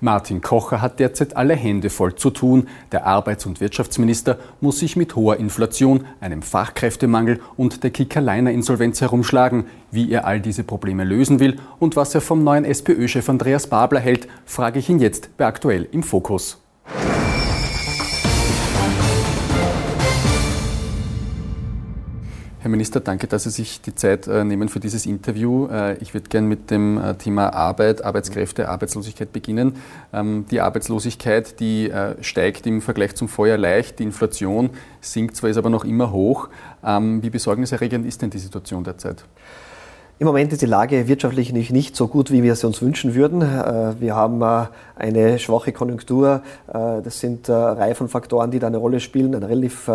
Martin 0.00 0.40
Kocher 0.40 0.80
hat 0.80 1.00
derzeit 1.00 1.36
alle 1.36 1.54
Hände 1.54 1.90
voll 1.90 2.14
zu 2.14 2.30
tun. 2.30 2.68
Der 2.92 3.06
Arbeits- 3.06 3.46
und 3.46 3.60
Wirtschaftsminister 3.60 4.38
muss 4.60 4.78
sich 4.78 4.96
mit 4.96 5.16
hoher 5.16 5.38
Inflation, 5.38 6.04
einem 6.20 6.42
Fachkräftemangel 6.42 7.40
und 7.56 7.82
der 7.82 7.90
Kickerleiner-Insolvenz 7.90 9.00
herumschlagen. 9.00 9.64
Wie 9.90 10.12
er 10.12 10.26
all 10.26 10.40
diese 10.40 10.64
Probleme 10.64 11.04
lösen 11.04 11.40
will 11.40 11.58
und 11.78 11.96
was 11.96 12.14
er 12.14 12.20
vom 12.20 12.44
neuen 12.44 12.64
SPÖ-Chef 12.64 13.28
Andreas 13.28 13.66
Babler 13.66 14.00
hält, 14.00 14.28
frage 14.44 14.78
ich 14.78 14.88
ihn 14.88 14.98
jetzt 15.00 15.36
bei 15.36 15.46
Aktuell 15.46 15.88
im 15.90 16.02
Fokus. 16.02 16.58
Herr 22.68 22.72
Minister, 22.72 23.00
danke, 23.00 23.26
dass 23.26 23.44
Sie 23.44 23.50
sich 23.50 23.80
die 23.80 23.94
Zeit 23.94 24.26
äh, 24.26 24.44
nehmen 24.44 24.68
für 24.68 24.78
dieses 24.78 25.06
Interview. 25.06 25.68
Äh, 25.68 25.96
ich 26.02 26.12
würde 26.12 26.28
gerne 26.28 26.46
mit 26.46 26.70
dem 26.70 26.98
äh, 26.98 27.14
Thema 27.14 27.54
Arbeit, 27.54 28.04
Arbeitskräfte, 28.04 28.68
Arbeitslosigkeit 28.68 29.32
beginnen. 29.32 29.76
Ähm, 30.12 30.44
die 30.50 30.60
Arbeitslosigkeit, 30.60 31.60
die 31.60 31.90
steigt 32.20 32.66
im 32.66 32.82
Vergleich 32.82 33.14
zum 33.14 33.28
Vorjahr 33.28 33.56
leicht. 33.56 34.00
Die 34.00 34.02
Inflation 34.02 34.68
sinkt 35.00 35.34
zwar, 35.36 35.48
ist 35.48 35.56
aber 35.56 35.70
noch 35.70 35.86
immer 35.86 36.12
hoch. 36.12 36.50
Ähm, 36.84 37.22
wie 37.22 37.30
besorgniserregend 37.30 38.04
ist 38.04 38.20
denn 38.20 38.28
die 38.28 38.38
Situation 38.38 38.84
derzeit? 38.84 39.24
Im 40.18 40.26
Moment 40.26 40.52
ist 40.52 40.60
die 40.60 40.66
Lage 40.66 41.08
wirtschaftlich 41.08 41.52
nicht 41.52 41.96
so 41.96 42.06
gut, 42.06 42.30
wie 42.30 42.42
wir 42.42 42.52
es 42.52 42.64
uns 42.64 42.82
wünschen 42.82 43.14
würden. 43.14 43.40
Wir 43.40 44.16
haben 44.16 44.42
eine 44.96 45.38
schwache 45.38 45.70
Konjunktur. 45.70 46.42
Das 46.66 47.20
sind 47.20 47.48
eine 47.48 47.78
Reihe 47.78 47.94
von 47.94 48.08
Faktoren, 48.08 48.50
die 48.50 48.58
da 48.58 48.66
eine 48.66 48.78
Rolle 48.78 48.98
spielen. 48.98 49.36
Ein 49.36 49.44
relativ 49.44 49.88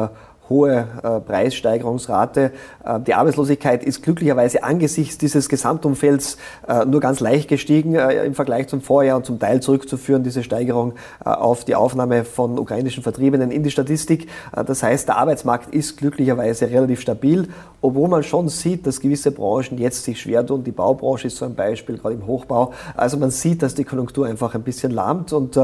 hohe 0.49 0.87
äh, 1.03 1.19
Preissteigerungsrate. 1.19 2.51
Äh, 2.85 2.99
die 3.01 3.13
Arbeitslosigkeit 3.13 3.83
ist 3.83 4.03
glücklicherweise 4.03 4.63
angesichts 4.63 5.17
dieses 5.17 5.49
Gesamtumfelds 5.49 6.37
äh, 6.67 6.85
nur 6.85 6.99
ganz 6.99 7.19
leicht 7.19 7.47
gestiegen 7.49 7.95
im 7.95 8.33
Vergleich 8.33 8.67
zum 8.67 8.81
Vorjahr 8.81 9.17
und 9.17 9.25
zum 9.25 9.39
Teil 9.39 9.61
zurückzuführen, 9.61 10.23
diese 10.23 10.43
Steigerung 10.43 10.93
auf 11.23 11.63
die 11.65 11.75
Aufnahme 11.75 12.25
von 12.25 12.57
ukrainischen 12.57 13.03
Vertriebenen 13.03 13.51
in 13.51 13.63
die 13.63 13.71
Statistik. 13.71 14.27
Das 14.65 14.83
heißt, 14.83 15.07
der 15.07 15.17
Arbeitsmarkt 15.17 15.73
ist 15.73 15.97
glücklicherweise 15.97 16.69
relativ 16.69 17.01
stabil, 17.01 17.47
obwohl 17.81 18.09
man 18.09 18.23
schon 18.23 18.49
sieht, 18.49 18.85
dass 18.87 18.99
gewisse 18.99 19.31
Branchen 19.31 19.77
jetzt 19.77 20.03
sich 20.03 20.21
schwer 20.21 20.45
tun. 20.45 20.63
Die 20.63 20.71
Baubranche 20.71 21.27
ist 21.27 21.37
so 21.37 21.45
ein 21.45 21.55
Beispiel, 21.55 21.97
gerade 21.97 22.15
im 22.15 22.27
Hochbau. 22.27 22.73
Also 22.95 23.17
man 23.17 23.31
sieht, 23.31 23.61
dass 23.61 23.75
die 23.75 23.83
Konjunktur 23.83 24.25
einfach 24.25 24.55
ein 24.55 24.63
bisschen 24.63 24.91
lahmt 24.91 25.33
und 25.33 25.59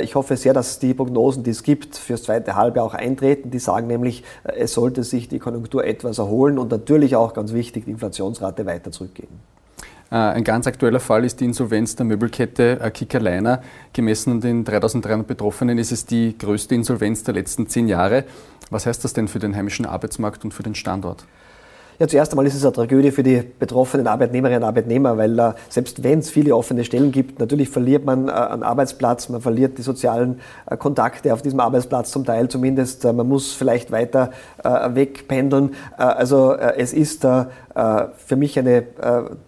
ich 0.00 0.14
hoffe 0.14 0.36
sehr, 0.36 0.52
dass 0.52 0.78
die 0.78 0.94
Prognosen, 0.94 1.42
die 1.42 1.50
es 1.50 1.62
gibt, 1.62 1.96
fürs 1.96 2.22
zweite 2.24 2.56
Halbjahr 2.56 2.84
auch 2.84 2.94
eintreten. 2.94 3.50
Die 3.50 3.58
sagen 3.58 3.86
nämlich, 3.86 4.13
nämlich 4.14 4.24
äh, 4.44 4.62
es 4.62 4.74
sollte 4.74 5.02
sich 5.02 5.28
die 5.28 5.38
Konjunktur 5.38 5.84
etwas 5.84 6.18
erholen 6.18 6.58
und 6.58 6.70
natürlich 6.70 7.16
auch 7.16 7.34
ganz 7.34 7.52
wichtig, 7.52 7.84
die 7.86 7.92
Inflationsrate 7.92 8.66
weiter 8.66 8.90
zurückgehen. 8.90 9.28
Äh, 10.10 10.16
ein 10.16 10.44
ganz 10.44 10.66
aktueller 10.66 11.00
Fall 11.00 11.24
ist 11.24 11.40
die 11.40 11.44
Insolvenz 11.44 11.96
der 11.96 12.06
Möbelkette 12.06 12.80
äh, 12.80 12.90
Kickerleiner. 12.90 13.62
Gemessen 13.92 14.32
an 14.32 14.40
den 14.40 14.64
3300 14.64 15.26
Betroffenen 15.26 15.78
ist 15.78 15.92
es 15.92 16.06
die 16.06 16.36
größte 16.38 16.74
Insolvenz 16.74 17.24
der 17.24 17.34
letzten 17.34 17.68
zehn 17.68 17.88
Jahre. 17.88 18.24
Was 18.70 18.86
heißt 18.86 19.04
das 19.04 19.12
denn 19.12 19.28
für 19.28 19.38
den 19.38 19.54
heimischen 19.54 19.86
Arbeitsmarkt 19.86 20.44
und 20.44 20.52
für 20.52 20.62
den 20.62 20.74
Standort? 20.74 21.24
Ja, 22.00 22.08
zuerst 22.08 22.32
einmal 22.32 22.44
ist 22.44 22.56
es 22.56 22.64
eine 22.64 22.72
Tragödie 22.72 23.12
für 23.12 23.22
die 23.22 23.44
betroffenen 23.58 24.08
Arbeitnehmerinnen 24.08 24.64
und 24.64 24.68
Arbeitnehmer, 24.68 25.16
weil 25.16 25.38
äh, 25.38 25.52
selbst 25.68 26.02
wenn 26.02 26.18
es 26.18 26.28
viele 26.28 26.56
offene 26.56 26.82
Stellen 26.82 27.12
gibt, 27.12 27.38
natürlich 27.38 27.68
verliert 27.68 28.04
man 28.04 28.26
äh, 28.26 28.32
einen 28.32 28.64
Arbeitsplatz, 28.64 29.28
man 29.28 29.40
verliert 29.40 29.78
die 29.78 29.82
sozialen 29.82 30.40
äh, 30.66 30.76
Kontakte 30.76 31.32
auf 31.32 31.42
diesem 31.42 31.60
Arbeitsplatz 31.60 32.10
zum 32.10 32.24
Teil 32.24 32.48
zumindest, 32.48 33.04
äh, 33.04 33.12
man 33.12 33.28
muss 33.28 33.52
vielleicht 33.52 33.92
weiter 33.92 34.32
äh, 34.64 34.68
wegpendeln. 34.94 35.74
Äh, 35.96 36.02
also 36.02 36.54
es 36.54 36.92
ist 36.92 37.24
für 37.74 38.36
mich 38.36 38.58
eine 38.58 38.84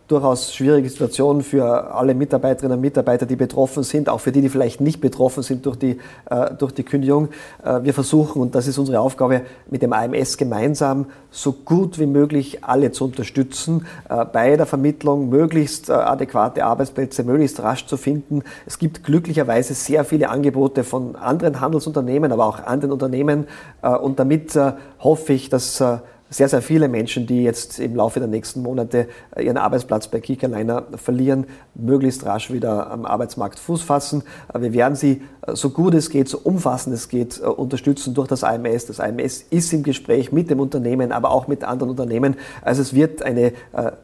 durchaus 0.08 0.55
schwierige 0.55 0.88
Situation 0.88 1.42
für 1.42 1.94
alle 1.94 2.14
Mitarbeiterinnen 2.14 2.77
und 2.77 2.80
Mitarbeiter, 2.80 3.27
die 3.27 3.36
betroffen 3.36 3.83
sind, 3.83 4.08
auch 4.08 4.20
für 4.20 4.30
die, 4.30 4.41
die 4.41 4.48
vielleicht 4.48 4.80
nicht 4.80 5.00
betroffen 5.00 5.42
sind 5.42 5.66
durch 5.66 5.77
die, 5.77 5.98
äh, 6.30 6.55
durch 6.56 6.72
die 6.72 6.84
Kündigung. 6.84 7.28
Äh, 7.64 7.83
wir 7.83 7.92
versuchen, 7.92 8.41
und 8.41 8.55
das 8.55 8.66
ist 8.66 8.78
unsere 8.78 9.00
Aufgabe, 9.00 9.42
mit 9.68 9.83
dem 9.83 9.92
AMS 9.92 10.36
gemeinsam 10.36 11.06
so 11.30 11.52
gut 11.52 11.98
wie 11.98 12.06
möglich 12.06 12.62
alle 12.64 12.92
zu 12.92 13.05
unterstützen, 13.05 13.86
äh, 14.08 14.24
bei 14.24 14.56
der 14.56 14.67
Vermittlung 14.67 15.28
möglichst 15.28 15.89
äh, 15.89 15.92
adäquate 15.92 16.64
Arbeitsplätze 16.64 17.24
möglichst 17.24 17.61
rasch 17.62 17.86
zu 17.86 17.96
finden. 17.96 18.42
Es 18.67 18.78
gibt 18.78 19.02
glücklicherweise 19.02 19.74
sehr 19.74 20.05
viele 20.05 20.28
Angebote 20.28 20.84
von 20.84 21.17
anderen 21.17 21.61
Handelsunternehmen, 21.61 22.30
aber 22.30 22.46
auch 22.46 22.64
anderen 22.64 22.92
Unternehmen. 22.92 23.46
Äh, 23.83 23.90
und 23.90 24.20
damit 24.20 24.55
äh, 24.55 24.72
hoffe 25.01 25.33
ich, 25.33 25.48
dass 25.48 25.83
sehr, 26.29 26.48
sehr 26.48 26.63
viele 26.63 26.89
Menschen, 26.89 27.27
die 27.27 27.42
jetzt 27.42 27.79
im 27.79 27.95
Laufe 27.95 28.19
der 28.19 28.29
nächsten 28.29 28.63
Monate 28.63 29.09
äh, 29.35 29.45
ihren 29.45 29.57
Arbeitsplatz 29.57 30.09
bei 30.09 30.20
Kickerliner 30.20 30.85
verlieren, 30.97 31.47
möglichst 31.75 32.27
rasch 32.27 32.53
wieder 32.53 32.91
am 32.91 33.07
Arbeitsmarkt 33.07 33.59
Fuß 33.59 33.83
fassen. 33.83 34.25
Äh, 34.53 34.61
wir 34.61 34.75
werden 34.75 34.97
sie 34.97 35.23
äh, 35.47 35.55
so 35.55 35.70
gut 35.70 35.95
es 35.95 36.11
geht, 36.11 36.29
so 36.29 36.39
umfassend 36.39 36.95
es 36.95 37.09
geht, 37.09 37.39
unterstützen 37.39 38.14
durch 38.14 38.29
das 38.29 38.42
AMS. 38.42 38.87
Das 38.87 38.98
AMS 38.98 39.42
ist 39.51 39.73
im 39.73 39.83
Gespräch 39.83 40.33
mit 40.33 40.51
dem 40.51 40.59
Unternehmen, 40.59 41.13
aber 41.13 41.31
auch 41.31 41.47
mit 41.47 41.63
anderen 41.63 41.91
Unternehmen. 41.91 42.37
Also 42.63 42.83
es 42.83 42.95
wird 42.95 43.23
eine 43.23 43.53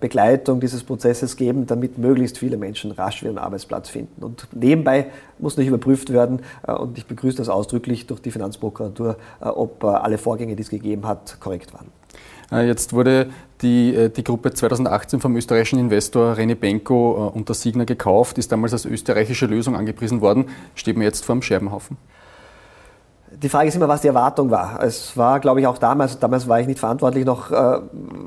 Begleitung 0.01 0.61
dieses 0.61 0.85
Prozesses 0.85 1.37
geben, 1.37 1.67
damit 1.67 1.99
möglichst 1.99 2.39
viele 2.39 2.57
Menschen 2.57 2.93
rasch 2.93 3.23
wieder 3.23 3.31
einen 3.31 3.39
Arbeitsplatz 3.39 3.89
finden. 3.89 4.23
Und 4.23 4.49
nebenbei 4.53 5.07
muss 5.39 5.57
nicht 5.57 5.69
überprüft 5.69 6.13
werden, 6.13 6.41
und 6.67 6.99
ich 6.99 7.07
begrüße 7.07 7.37
das 7.37 7.49
ausdrücklich 7.49 8.07
durch 8.07 8.21
die 8.21 8.31
Finanzprokuratur, 8.31 9.17
ob 9.41 9.85
alle 9.85 10.19
Vorgänge, 10.19 10.57
die 10.57 10.63
es 10.63 10.71
gegeben 10.71 11.07
hat, 11.07 11.41
korrekt 11.41 11.73
waren. 11.75 11.87
Äh, 12.53 12.67
jetzt 12.67 12.93
wurde 12.93 13.31
die, 13.63 13.95
äh, 13.95 14.11
die 14.11 14.25
Gruppe 14.25 14.53
2018 14.53 15.21
vom 15.21 15.35
österreichischen 15.37 15.79
Investor 15.79 16.35
René 16.35 16.55
Benko 16.55 17.33
äh, 17.33 17.37
unter 17.37 17.55
Signer 17.55 17.87
gekauft, 17.87 18.39
ist 18.39 18.53
damals 18.53 18.73
als 18.73 18.85
österreichische 18.85 19.47
Lösung 19.47 19.75
angepriesen 19.75 20.21
worden. 20.21 20.47
Steht 20.75 20.97
man 20.97 21.05
jetzt 21.05 21.25
vor 21.25 21.35
dem 21.35 21.43
Scherbenhaufen? 21.43 21.97
Die 23.43 23.49
Frage 23.49 23.69
ist 23.69 23.75
immer, 23.75 23.89
was 23.89 24.03
die 24.03 24.09
Erwartung 24.09 24.51
war. 24.51 24.81
Es 24.83 25.17
war, 25.17 25.41
glaube 25.41 25.61
ich, 25.61 25.67
auch 25.67 25.79
damals, 25.79 26.19
damals 26.19 26.47
war 26.49 26.61
ich 26.61 26.69
nicht 26.69 26.79
verantwortlich, 26.79 27.25
noch 27.25 27.51
äh, 27.51 27.81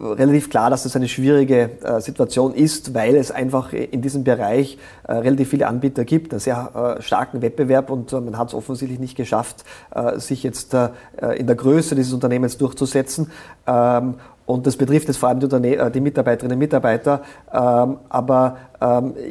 relativ 0.04 0.50
klar, 0.50 0.70
dass 0.70 0.84
das 0.84 0.96
eine 0.96 1.08
schwierige 1.08 1.72
äh, 1.82 2.02
Situation 2.02 2.54
ist, 2.54 2.94
weil 2.94 3.16
es 3.16 3.32
einfach 3.32 3.72
in 3.72 4.02
diesem 4.02 4.26
Bereich 4.26 4.78
äh, 5.08 5.14
relativ 5.14 5.50
viele 5.50 5.68
Anbieter 5.68 6.04
gibt, 6.04 6.34
einen 6.34 6.42
sehr 6.42 6.98
äh, 6.98 7.02
starken 7.02 7.42
Wettbewerb 7.42 7.90
und 7.90 8.12
äh, 8.12 8.20
man 8.20 8.38
hat 8.38 8.50
es 8.50 8.54
offensichtlich 8.54 9.00
nicht 9.00 9.16
geschafft, 9.16 9.64
äh, 9.94 10.20
sich 10.20 10.44
jetzt 10.44 10.74
in 10.74 11.48
der 11.48 11.56
Größe 11.56 11.96
dieses 11.96 12.14
Unternehmens 12.14 12.58
durchzusetzen. 12.58 13.32
Ähm, 13.68 14.16
und 14.46 14.68
das 14.68 14.78
betrifft 14.78 15.08
jetzt 15.08 15.18
vor 15.18 15.30
allem 15.30 15.40
die, 15.40 15.92
die 15.92 16.02
Mitarbeiterinnen 16.02 16.56
und 16.56 16.60
Mitarbeiter. 16.60 17.22
Ähm, 17.52 17.98
aber 18.10 18.58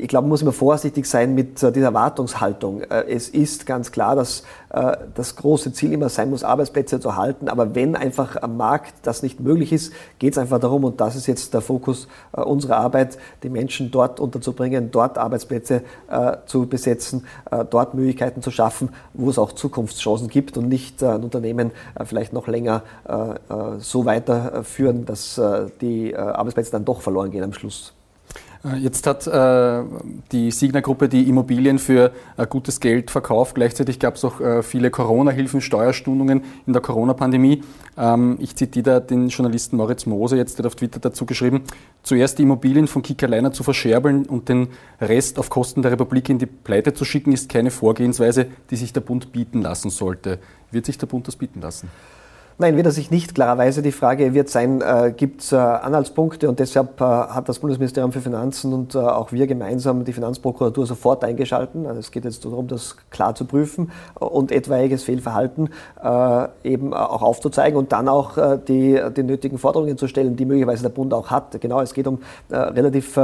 ich 0.00 0.08
glaube, 0.08 0.24
man 0.24 0.30
muss 0.30 0.42
immer 0.42 0.52
vorsichtig 0.52 1.06
sein 1.06 1.34
mit 1.34 1.62
äh, 1.62 1.70
dieser 1.70 1.88
Erwartungshaltung. 1.88 2.82
Äh, 2.82 3.04
es 3.08 3.28
ist 3.28 3.66
ganz 3.66 3.92
klar, 3.92 4.16
dass 4.16 4.42
äh, 4.70 4.96
das 5.14 5.36
große 5.36 5.72
Ziel 5.72 5.92
immer 5.92 6.08
sein 6.08 6.30
muss, 6.30 6.42
Arbeitsplätze 6.42 6.98
zu 6.98 7.10
erhalten. 7.10 7.48
Aber 7.48 7.74
wenn 7.74 7.94
einfach 7.94 8.40
am 8.42 8.56
Markt 8.56 8.94
das 9.02 9.22
nicht 9.22 9.40
möglich 9.40 9.72
ist, 9.72 9.92
geht 10.18 10.32
es 10.32 10.38
einfach 10.38 10.60
darum, 10.60 10.84
und 10.84 11.00
das 11.00 11.14
ist 11.14 11.26
jetzt 11.26 11.54
der 11.54 11.60
Fokus 11.60 12.08
unserer 12.32 12.78
Arbeit, 12.78 13.18
die 13.42 13.48
Menschen 13.48 13.90
dort 13.90 14.18
unterzubringen, 14.18 14.90
dort 14.90 15.18
Arbeitsplätze 15.18 15.82
zu 16.46 16.66
besetzen, 16.66 17.24
dort 17.70 17.94
Möglichkeiten 17.94 18.42
zu 18.42 18.50
schaffen, 18.50 18.90
wo 19.12 19.30
es 19.30 19.38
auch 19.38 19.52
Zukunftschancen 19.52 20.28
gibt 20.28 20.56
und 20.56 20.68
nicht 20.68 21.02
ein 21.02 21.22
Unternehmen 21.22 21.70
vielleicht 22.04 22.32
noch 22.32 22.48
länger 22.48 22.82
so 23.78 24.04
weiterführen, 24.04 25.04
dass 25.04 25.40
die 25.80 26.16
Arbeitsplätze 26.16 26.72
dann 26.72 26.84
doch 26.84 27.00
verloren 27.00 27.30
gehen 27.30 27.44
am 27.44 27.52
Schluss. 27.52 27.94
Äh, 28.64 28.76
jetzt 28.78 29.06
hat 29.06 29.26
äh, 29.26 29.82
die 30.32 30.50
Signa-Gruppe 30.50 31.08
die 31.08 31.28
Immobilien 31.28 31.78
für 31.78 32.12
äh, 32.36 32.46
gutes 32.46 32.80
Geld 32.80 33.10
verkauft. 33.10 33.54
Gleichzeitig 33.54 33.98
gab 33.98 34.16
es 34.16 34.24
auch 34.24 34.40
äh, 34.40 34.62
viele 34.62 34.90
Corona-Hilfen, 34.90 35.60
Steuerstundungen 35.60 36.44
in 36.66 36.72
der 36.72 36.82
Corona-Pandemie. 36.82 37.62
Ähm, 37.96 38.36
ich 38.40 38.56
zitiere 38.56 39.00
den 39.00 39.28
Journalisten 39.28 39.76
Moritz 39.76 40.06
Moser, 40.06 40.36
jetzt 40.36 40.58
hat 40.58 40.66
auf 40.66 40.74
Twitter 40.74 41.00
dazu 41.00 41.26
geschrieben, 41.26 41.62
zuerst 42.02 42.38
die 42.38 42.42
Immobilien 42.42 42.86
von 42.86 43.02
Kickerleiner 43.02 43.52
zu 43.52 43.62
verscherbeln 43.62 44.26
und 44.26 44.48
den 44.48 44.68
Rest 45.00 45.38
auf 45.38 45.50
Kosten 45.50 45.82
der 45.82 45.92
Republik 45.92 46.28
in 46.28 46.38
die 46.38 46.46
Pleite 46.46 46.94
zu 46.94 47.04
schicken, 47.04 47.32
ist 47.32 47.48
keine 47.48 47.70
Vorgehensweise, 47.70 48.46
die 48.70 48.76
sich 48.76 48.92
der 48.92 49.00
Bund 49.00 49.32
bieten 49.32 49.62
lassen 49.62 49.90
sollte. 49.90 50.38
Wird 50.70 50.86
sich 50.86 50.98
der 50.98 51.06
Bund 51.06 51.28
das 51.28 51.36
bieten 51.36 51.60
lassen? 51.60 51.88
Nein, 52.56 52.76
wird 52.76 52.86
er 52.86 52.92
sich 52.92 53.10
nicht. 53.10 53.34
Klarerweise 53.34 53.82
die 53.82 53.90
Frage 53.90 54.32
wird 54.32 54.48
sein, 54.48 54.80
äh, 54.80 55.12
gibt 55.16 55.40
es 55.40 55.50
äh, 55.50 55.56
Anhaltspunkte 55.56 56.48
und 56.48 56.60
deshalb 56.60 57.00
äh, 57.00 57.04
hat 57.04 57.48
das 57.48 57.58
Bundesministerium 57.58 58.12
für 58.12 58.20
Finanzen 58.20 58.72
und 58.72 58.94
äh, 58.94 58.98
auch 58.98 59.32
wir 59.32 59.48
gemeinsam 59.48 60.04
die 60.04 60.12
Finanzprokuratur 60.12 60.86
sofort 60.86 61.24
eingeschalten. 61.24 61.84
Also 61.84 61.98
es 61.98 62.12
geht 62.12 62.24
jetzt 62.24 62.44
darum, 62.44 62.68
das 62.68 62.96
klar 63.10 63.34
zu 63.34 63.44
prüfen 63.44 63.90
und 64.14 64.52
etwaiges 64.52 65.02
Fehlverhalten 65.02 65.68
äh, 66.00 66.46
eben 66.62 66.94
auch 66.94 67.22
aufzuzeigen 67.22 67.76
und 67.76 67.90
dann 67.90 68.08
auch 68.08 68.38
äh, 68.38 68.56
die, 68.68 69.02
die 69.16 69.24
nötigen 69.24 69.58
Forderungen 69.58 69.98
zu 69.98 70.06
stellen, 70.06 70.36
die 70.36 70.44
möglicherweise 70.44 70.84
der 70.84 70.90
Bund 70.90 71.12
auch 71.12 71.32
hat. 71.32 71.60
Genau, 71.60 71.80
es 71.80 71.92
geht 71.92 72.06
um 72.06 72.20
relativ 72.50 73.18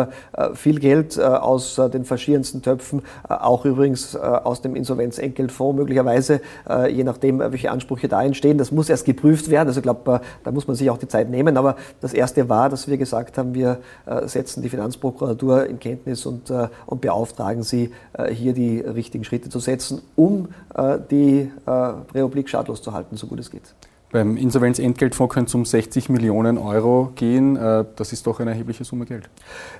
viel 0.54 0.78
Geld 0.78 1.20
aus 1.20 1.80
den 1.92 2.04
verschiedensten 2.04 2.62
Töpfen, 2.62 3.02
auch 3.28 3.64
übrigens 3.64 4.16
aus 4.16 4.60
dem 4.62 4.74
Insolvenzentgeltfonds 4.74 5.76
möglicherweise, 5.76 6.40
je 6.88 7.04
nachdem, 7.04 7.38
welche 7.38 7.70
Ansprüche 7.70 8.08
da 8.08 8.22
entstehen. 8.22 8.58
Das 8.58 8.72
muss 8.72 8.88
erst 8.88 9.04
geprüft 9.04 9.19
geprüft 9.20 9.50
werden. 9.50 9.68
Also 9.68 9.80
ich 9.80 9.82
glaube, 9.82 10.20
da 10.42 10.50
muss 10.50 10.66
man 10.66 10.76
sich 10.76 10.88
auch 10.90 10.98
die 10.98 11.08
Zeit 11.08 11.28
nehmen. 11.30 11.56
Aber 11.56 11.76
das 12.00 12.12
Erste 12.12 12.48
war, 12.48 12.68
dass 12.68 12.88
wir 12.88 12.96
gesagt 12.96 13.38
haben, 13.38 13.54
wir 13.54 13.78
setzen 14.24 14.62
die 14.62 14.68
Finanzprokuratur 14.68 15.66
in 15.66 15.78
Kenntnis 15.78 16.26
und, 16.26 16.50
und 16.86 17.00
beauftragen 17.00 17.62
sie, 17.62 17.92
hier 18.32 18.52
die 18.52 18.80
richtigen 18.80 19.24
Schritte 19.24 19.50
zu 19.50 19.58
setzen, 19.58 20.02
um 20.16 20.48
die 21.10 21.50
Republik 21.66 22.48
schadlos 22.48 22.82
zu 22.82 22.92
halten, 22.92 23.16
so 23.16 23.26
gut 23.26 23.40
es 23.40 23.50
geht. 23.50 23.74
Beim 24.12 24.36
Insolvenzentgeltfonds 24.36 25.32
könnte 25.32 25.50
es 25.50 25.54
um 25.54 25.64
60 25.64 26.08
Millionen 26.08 26.58
Euro 26.58 27.12
gehen. 27.14 27.54
Äh, 27.54 27.84
das 27.94 28.12
ist 28.12 28.26
doch 28.26 28.40
eine 28.40 28.50
erhebliche 28.50 28.82
Summe 28.82 29.04
Geld. 29.06 29.30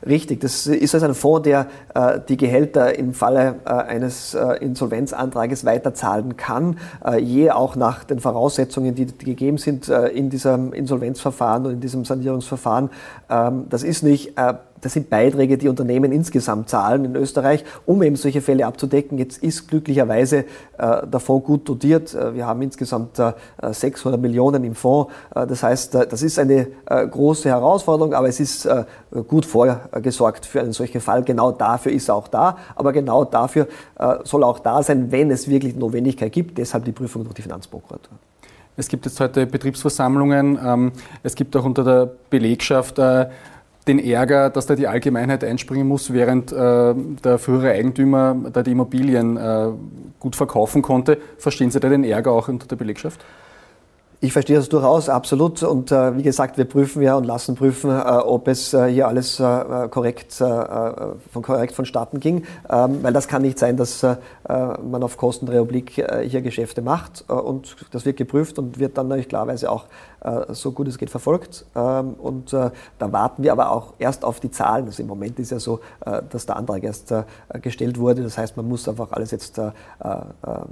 Richtig, 0.07 0.41
das 0.41 0.69
ist 0.69 0.95
also 0.95 1.07
ein 1.07 1.15
Fonds, 1.15 1.43
der 1.43 1.67
äh, 1.95 2.21
die 2.29 2.37
Gehälter 2.37 2.97
im 2.97 3.13
Falle 3.13 3.57
äh, 3.65 3.71
eines 3.71 4.37
Insolvenzantrages 4.61 5.65
weiterzahlen 5.65 6.37
kann, 6.37 6.79
je 7.19 7.51
auch 7.51 7.77
nach 7.77 8.05
den 8.05 8.21
Voraussetzungen, 8.21 8.95
die 8.95 9.07
gegeben 9.07 9.59
sind 9.59 9.89
in 9.89 10.31
diesem 10.31 10.73
Insolvenzverfahren 10.73 11.67
und 11.67 11.73
in 11.73 11.81
diesem 11.81 12.05
Sanierungsverfahren. 12.05 12.91
Ähm, 13.29 13.67
das 13.69 13.83
ist 13.83 14.03
nicht 14.03 14.35
das 14.81 14.93
sind 14.95 15.11
Beiträge, 15.11 15.59
die 15.59 15.69
Unternehmen 15.69 16.13
insgesamt 16.13 16.69
zahlen 16.69 17.05
in 17.05 17.17
Österreich, 17.17 17.65
um 17.87 18.03
eben 18.03 18.17
solche 18.17 18.41
Fälle 18.41 18.67
abzudecken. 18.67 19.19
Jetzt 19.19 19.43
ist 19.43 19.69
glücklicherweise 19.69 20.45
äh, 20.79 21.07
der 21.07 21.21
Fonds 21.21 21.47
gut 21.47 21.69
dotiert. 21.69 22.15
Äh, 22.15 22.35
wir 22.35 22.47
haben 22.47 22.63
insgesamt 22.63 23.19
äh, 23.19 23.33
600 23.71 24.21
Millionen 24.21 24.65
im 24.65 24.75
Fonds. 24.75 25.13
Äh, 25.35 25.47
das 25.47 25.63
heißt, 25.63 25.95
äh, 25.95 26.07
das 26.07 26.23
ist 26.23 26.39
eine 26.39 26.69
große 26.91 27.49
Herausforderung, 27.49 28.15
aber 28.15 28.29
es 28.29 28.41
ist 28.41 28.69
gut 29.29 29.47
vorgesorgt 29.47 30.47
für 30.47 30.61
einen 30.61 30.73
solchen 30.73 31.01
Fall. 31.01 31.23
Genau 31.23 31.53
dafür 31.53 31.93
ist 31.93 32.09
er 32.09 32.17
auch 32.17 32.29
da. 32.29 32.57
Aber 32.75 32.93
genau 32.93 33.25
dafür 33.25 33.69
soll 34.25 34.43
er 34.43 34.49
auch 34.49 34.59
da 34.59 34.83
sein, 34.83 35.11
wenn 35.11 35.31
es 35.31 35.49
wirklich 35.49 35.77
Notwendigkeit 35.77 36.33
gibt. 36.33 36.59
Deshalb 36.59 36.85
die 36.85 36.93
Prüfung 36.93 37.25
durch 37.25 37.35
die 37.35 37.43
Finanzprokuratur. 37.43 38.19
Es 38.77 38.89
gibt 38.89 39.05
jetzt 39.05 39.21
heute 39.21 39.47
Betriebsversammlungen. 39.47 40.59
Ähm, 40.65 40.93
es 41.23 41.35
gibt 41.35 41.57
auch 41.57 41.65
unter 41.65 41.85
der 41.85 42.11
Belegschaft 42.31 42.99
den 43.87 43.99
Ärger, 43.99 44.51
dass 44.51 44.67
da 44.67 44.75
die 44.75 44.87
Allgemeinheit 44.87 45.43
einspringen 45.43 45.89
muss, 45.89 46.13
während 46.13 46.53
äh, 46.53 46.95
der 47.25 47.39
frühere 47.39 47.73
Eigentümer 47.73 48.37
da 48.53 48.63
die 48.63 48.73
Immobilien 48.73 49.37
äh, 49.37 49.69
gut 50.19 50.37
verkaufen 50.37 50.83
konnte. 50.83 51.19
Verstehen 51.39 51.71
Sie 51.71 51.81
da 51.81 51.89
den 51.89 52.05
Ärger 52.05 52.33
auch 52.33 52.49
unter 52.49 52.67
der 52.67 52.77
Belegschaft? 52.77 53.21
Ich 54.23 54.35
verstehe 54.35 54.57
das 54.57 54.69
durchaus, 54.69 55.09
absolut. 55.09 55.63
Und 55.63 55.91
äh, 55.93 56.15
wie 56.15 56.23
gesagt, 56.23 56.59
wir 56.59 56.67
prüfen 56.67 57.01
ja 57.01 57.15
und 57.15 57.25
lassen 57.25 57.55
prüfen, 57.55 57.89
äh, 57.89 58.03
ob 58.03 58.49
es 58.49 58.75
äh, 58.75 58.87
hier 58.89 59.09
alles 59.09 59.41
äh, 59.41 59.89
korrekt, 59.91 60.39
äh, 60.43 61.15
von, 61.33 61.43
korrekt 61.43 61.75
vonstatten 61.75 62.21
ging. 62.21 62.45
Ähm, 62.69 63.03
weil 63.03 63.15
das 63.15 63.29
kann 63.29 63.41
nicht 63.41 63.59
sein, 63.59 63.79
dass 63.79 64.03
äh, 64.03 64.17
man 64.47 65.03
auf 65.03 65.17
Kosten 65.17 65.47
der 65.47 65.63
Republik 65.63 65.93
hier 65.93 66.43
Geschäfte 66.43 66.83
macht. 66.83 67.25
und 67.31 67.77
das 67.93 68.05
wird 68.05 68.19
geprüft 68.19 68.59
und 68.59 68.79
wird 68.79 68.99
dann 68.99 69.09
natürlich 69.09 69.29
klarweise 69.29 69.71
auch 69.71 69.87
äh, 70.21 70.53
so 70.53 70.73
gut 70.73 70.89
es 70.89 70.99
geht 70.99 71.11
verfolgt. 71.11 71.65
Ähm, 71.75 72.15
und 72.15 72.53
äh, 72.53 72.71
da 72.99 73.13
warten 73.13 73.43
wir 73.43 73.53
aber 73.53 73.71
auch 73.71 73.95
erst 73.99 74.25
auf 74.25 74.41
die 74.41 74.51
Zahlen. 74.51 74.87
Also 74.87 75.03
im 75.03 75.09
Moment 75.09 75.39
ist 75.39 75.51
ja 75.51 75.59
so, 75.59 75.81
äh, 76.05 76.23
dass 76.29 76.47
der 76.47 76.57
Antrag 76.57 76.83
erst 76.85 77.15
gestellt 77.63 77.99
wurde. 77.99 78.23
Das 78.23 78.37
heißt, 78.39 78.57
man 78.57 78.69
muss 78.69 78.89
einfach 78.89 79.13
alles 79.13 79.31
jetzt 79.31 79.61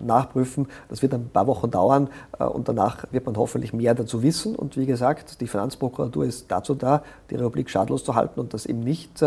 nachprüfen. 0.04 0.68
Das 0.88 1.02
wird 1.02 1.14
ein 1.14 1.30
paar 1.30 1.46
Wochen 1.46 1.70
dauern 1.70 2.08
und 2.38 2.68
danach 2.68 3.04
wird 3.10 3.26
man 3.26 3.34
hoffentlich 3.38 3.73
mehr 3.73 3.94
dazu 3.94 4.23
wissen. 4.23 4.55
Und 4.55 4.76
wie 4.76 4.87
gesagt, 4.87 5.40
die 5.40 5.46
Finanzprokuratur 5.46 6.25
ist 6.25 6.50
dazu 6.50 6.75
da, 6.75 7.02
die 7.31 7.37
Republik 7.37 7.70
schadlos 7.70 8.05
zu 8.05 8.14
halten 8.14 8.40
und 8.40 8.52
dass 8.52 8.67
eben 8.67 8.81
nicht 8.81 9.25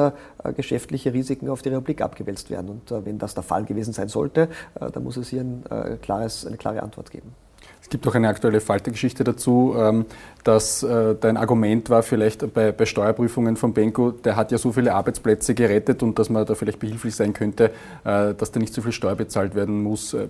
geschäftliche 0.55 1.13
Risiken 1.13 1.49
auf 1.49 1.61
die 1.61 1.69
Republik 1.69 2.01
abgewälzt 2.01 2.49
werden. 2.49 2.69
Und 2.69 3.05
wenn 3.05 3.17
das 3.17 3.33
der 3.33 3.43
Fall 3.43 3.65
gewesen 3.65 3.93
sein 3.93 4.09
sollte, 4.09 4.49
dann 4.79 5.03
muss 5.03 5.17
es 5.17 5.29
hier 5.29 5.41
ein 5.41 5.63
klares, 6.01 6.45
eine 6.45 6.57
klare 6.57 6.83
Antwort 6.83 7.09
geben. 7.09 7.33
Es 7.81 7.89
gibt 7.89 8.07
auch 8.07 8.15
eine 8.15 8.29
aktuelle 8.29 8.61
Faltergeschichte 8.61 9.23
dazu, 9.23 9.75
ähm, 9.77 10.05
dass 10.43 10.83
äh, 10.83 11.15
dein 11.19 11.35
Argument 11.35 11.89
war 11.89 12.03
vielleicht 12.03 12.53
bei, 12.53 12.73
Steuerprüfungen 12.85 13.57
von 13.57 13.73
Benko, 13.73 14.11
der 14.11 14.35
hat 14.35 14.51
ja 14.51 14.57
so 14.57 14.71
viele 14.71 14.93
Arbeitsplätze 14.93 15.53
gerettet 15.55 16.01
und 16.03 16.17
dass 16.17 16.29
man 16.29 16.45
da 16.45 16.55
vielleicht 16.55 16.79
behilflich 16.79 17.15
sein 17.15 17.33
könnte, 17.33 17.71
äh, 18.03 18.33
dass 18.33 18.51
da 18.51 18.59
nicht 18.59 18.73
so 18.73 18.81
viel 18.81 18.91
Steuer 18.91 19.15
bezahlt 19.15 19.55
werden 19.55 19.83
muss. 19.83 20.13
Äh, 20.13 20.27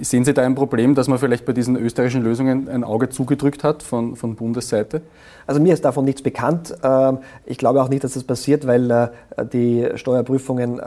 sehen 0.00 0.24
Sie 0.24 0.32
da 0.32 0.42
ein 0.42 0.54
Problem, 0.54 0.94
dass 0.94 1.08
man 1.08 1.18
vielleicht 1.18 1.44
bei 1.44 1.52
diesen 1.52 1.76
österreichischen 1.76 2.22
Lösungen 2.22 2.68
ein 2.68 2.84
Auge 2.84 3.10
zugedrückt 3.10 3.64
hat 3.64 3.82
von, 3.82 4.16
von 4.16 4.34
Bundesseite? 4.36 5.02
Also 5.46 5.60
mir 5.60 5.74
ist 5.74 5.84
davon 5.84 6.04
nichts 6.04 6.22
bekannt. 6.22 6.74
Ähm, 6.82 7.18
ich 7.44 7.58
glaube 7.58 7.82
auch 7.82 7.88
nicht, 7.88 8.04
dass 8.04 8.14
das 8.14 8.24
passiert, 8.24 8.66
weil 8.66 9.10
die 9.52 9.88
Steuerprüfungen 9.96 10.80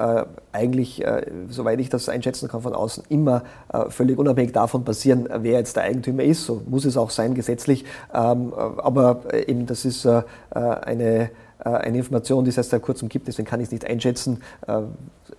eigentlich, 0.54 1.04
soweit 1.50 1.80
ich 1.80 1.90
das 1.90 2.08
einschätzen 2.08 2.48
kann 2.48 2.62
von 2.62 2.74
außen, 2.74 3.04
immer 3.10 3.44
völlig 3.90 4.18
unabhängig 4.18 4.54
davon 4.54 4.86
passieren, 4.86 5.28
wer 5.40 5.54
jetzt 5.60 5.76
der 5.76 5.84
Eigentümer 5.84 6.24
ist. 6.24 6.46
So 6.46 6.62
muss 6.68 6.86
es 6.86 6.96
auch 6.96 7.10
sein 7.10 7.34
gesetzlich. 7.34 7.84
Ähm, 8.14 8.54
aber 8.54 9.22
äh, 9.32 9.50
eben 9.50 9.66
das 9.66 9.86
ist 9.86 10.06
äh, 10.06 10.22
äh, 10.52 10.60
eine, 10.60 11.32
eine 11.60 11.98
Information, 11.98 12.44
die 12.44 12.50
es 12.50 12.58
erst 12.58 12.70
seit 12.70 12.82
kurzem 12.84 13.10
gibt, 13.10 13.28
deswegen 13.28 13.48
kann 13.48 13.60
ich 13.60 13.66
es 13.66 13.72
nicht 13.72 13.84
einschätzen. 13.84 14.44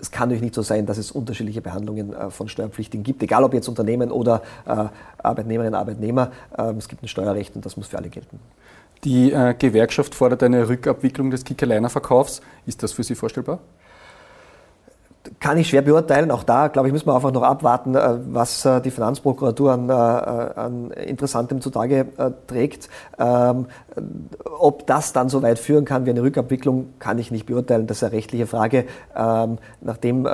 Es 0.00 0.11
kann 0.11 0.29
natürlich 0.29 0.43
nicht 0.43 0.55
so 0.55 0.62
sein, 0.62 0.85
dass 0.85 0.99
es 0.99 1.12
unterschiedliche 1.12 1.62
Behandlungen 1.62 2.12
von 2.31 2.49
Steuerpflichtigen 2.49 3.05
gibt, 3.05 3.23
egal 3.23 3.44
ob 3.44 3.55
jetzt 3.55 3.69
Unternehmen 3.69 4.11
oder 4.11 4.43
Arbeitnehmerinnen 5.23 5.75
und 5.75 5.81
Arbeitnehmer. 5.81 6.32
Ähm, 6.59 6.79
es 6.79 6.88
gibt 6.88 7.05
ein 7.05 7.09
Steuerrecht 7.09 7.55
und 7.55 7.65
das 7.65 7.76
muss 7.76 7.87
für 7.87 7.99
alle 7.99 8.09
gelten. 8.09 8.41
Die 9.05 9.31
Gewerkschaft 9.59 10.15
fordert 10.15 10.43
eine 10.43 10.69
Rückabwicklung 10.69 11.31
des 11.31 11.45
Kickerliner-Verkaufs. 11.45 12.41
Ist 12.67 12.83
das 12.83 12.93
für 12.93 13.05
Sie 13.05 13.15
vorstellbar? 13.15 13.61
Kann 15.41 15.59
ich 15.59 15.69
schwer 15.69 15.83
beurteilen. 15.83 16.31
Auch 16.31 16.43
da, 16.43 16.69
glaube 16.69 16.89
ich, 16.89 16.93
müssen 16.93 17.07
wir 17.07 17.15
einfach 17.15 17.33
noch 17.33 17.43
abwarten, 17.43 17.95
äh, 17.95 18.19
was 18.29 18.65
äh, 18.65 18.81
die 18.81 18.91
Finanzprokuratur 18.91 19.73
an, 19.73 19.89
äh, 19.89 19.93
an 19.93 20.91
Interessantem 20.91 21.61
zutage 21.61 22.07
trägt. 22.47 22.89
Ähm, 23.19 23.67
ob 24.59 24.87
das 24.87 25.13
dann 25.13 25.29
so 25.29 25.43
weit 25.43 25.59
führen 25.59 25.85
kann 25.85 26.07
wie 26.07 26.11
eine 26.11 26.23
Rückabwicklung, 26.23 26.95
kann 26.99 27.19
ich 27.19 27.31
nicht 27.31 27.47
beurteilen. 27.47 27.87
Das 27.87 27.99
ist 27.99 28.05
eine 28.05 28.13
rechtliche 28.13 28.47
Frage. 28.47 28.85
Ähm, 29.17 29.59
nachdem 29.81 30.27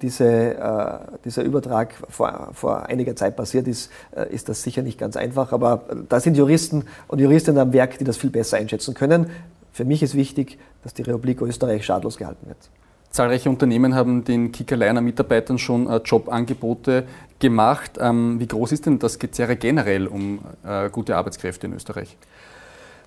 diese, 0.00 1.00
dieser 1.24 1.42
Übertrag 1.42 1.94
vor, 2.08 2.48
vor 2.52 2.86
einiger 2.86 3.16
Zeit 3.16 3.36
passiert 3.36 3.68
ist, 3.68 3.90
ist 4.30 4.48
das 4.48 4.62
sicher 4.62 4.82
nicht 4.82 4.98
ganz 4.98 5.16
einfach. 5.16 5.52
Aber 5.52 5.82
da 6.08 6.20
sind 6.20 6.36
Juristen 6.36 6.84
und 7.08 7.18
Juristinnen 7.18 7.60
am 7.60 7.72
Werk, 7.72 7.98
die 7.98 8.04
das 8.04 8.16
viel 8.16 8.30
besser 8.30 8.56
einschätzen 8.56 8.94
können. 8.94 9.30
Für 9.72 9.84
mich 9.84 10.02
ist 10.02 10.14
wichtig, 10.14 10.58
dass 10.82 10.94
die 10.94 11.02
Republik 11.02 11.40
Österreich 11.42 11.84
schadlos 11.84 12.16
gehalten 12.16 12.48
wird. 12.48 12.70
Zahlreiche 13.10 13.50
Unternehmen 13.50 13.94
haben 13.94 14.24
den 14.24 14.52
Kickerliner 14.52 15.00
Mitarbeitern 15.00 15.58
schon 15.58 15.88
äh, 15.88 15.96
Jobangebote 15.96 17.06
gemacht. 17.40 17.92
Ähm, 17.98 18.38
wie 18.38 18.46
groß 18.46 18.72
ist 18.72 18.86
denn 18.86 19.00
das 19.00 19.18
Gezerre 19.18 19.56
generell 19.56 20.06
um 20.06 20.38
äh, 20.64 20.88
gute 20.90 21.16
Arbeitskräfte 21.16 21.66
in 21.66 21.74
Österreich? 21.74 22.16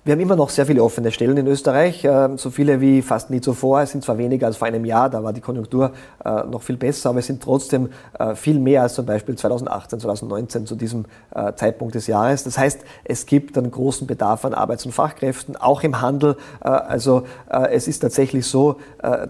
Wir 0.06 0.12
haben 0.12 0.20
immer 0.20 0.36
noch 0.36 0.50
sehr 0.50 0.66
viele 0.66 0.84
offene 0.84 1.10
Stellen 1.10 1.38
in 1.38 1.46
Österreich, 1.46 2.04
ähm, 2.04 2.36
so 2.36 2.50
viele 2.50 2.82
wie 2.82 3.00
fast 3.00 3.30
nie 3.30 3.40
zuvor. 3.40 3.80
Es 3.80 3.92
sind 3.92 4.04
zwar 4.04 4.18
weniger 4.18 4.46
als 4.46 4.58
vor 4.58 4.68
einem 4.68 4.84
Jahr, 4.84 5.08
da 5.08 5.24
war 5.24 5.32
die 5.32 5.40
Konjunktur 5.40 5.92
äh, 6.22 6.42
noch 6.44 6.60
viel 6.60 6.76
besser, 6.76 7.08
aber 7.08 7.20
es 7.20 7.26
sind 7.26 7.42
trotzdem 7.42 7.88
äh, 8.18 8.34
viel 8.34 8.58
mehr 8.58 8.82
als 8.82 8.92
zum 8.92 9.06
Beispiel 9.06 9.34
2018, 9.34 10.00
2019 10.00 10.66
zu 10.66 10.76
diesem 10.76 11.06
äh, 11.34 11.54
Zeitpunkt 11.54 11.94
des 11.94 12.06
Jahres. 12.06 12.44
Das 12.44 12.58
heißt, 12.58 12.82
es 13.04 13.24
gibt 13.24 13.56
einen 13.56 13.70
großen 13.70 14.06
Bedarf 14.06 14.44
an 14.44 14.52
Arbeits- 14.52 14.84
und 14.84 14.92
Fachkräften, 14.92 15.56
auch 15.56 15.82
im 15.82 16.02
Handel. 16.02 16.36
Also 16.60 17.22
es 17.48 17.88
ist 17.88 18.00
tatsächlich 18.00 18.46
so, 18.46 18.76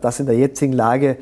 dass 0.00 0.18
in 0.18 0.26
der 0.26 0.37
jetzigen 0.37 0.72
Lage 0.72 1.18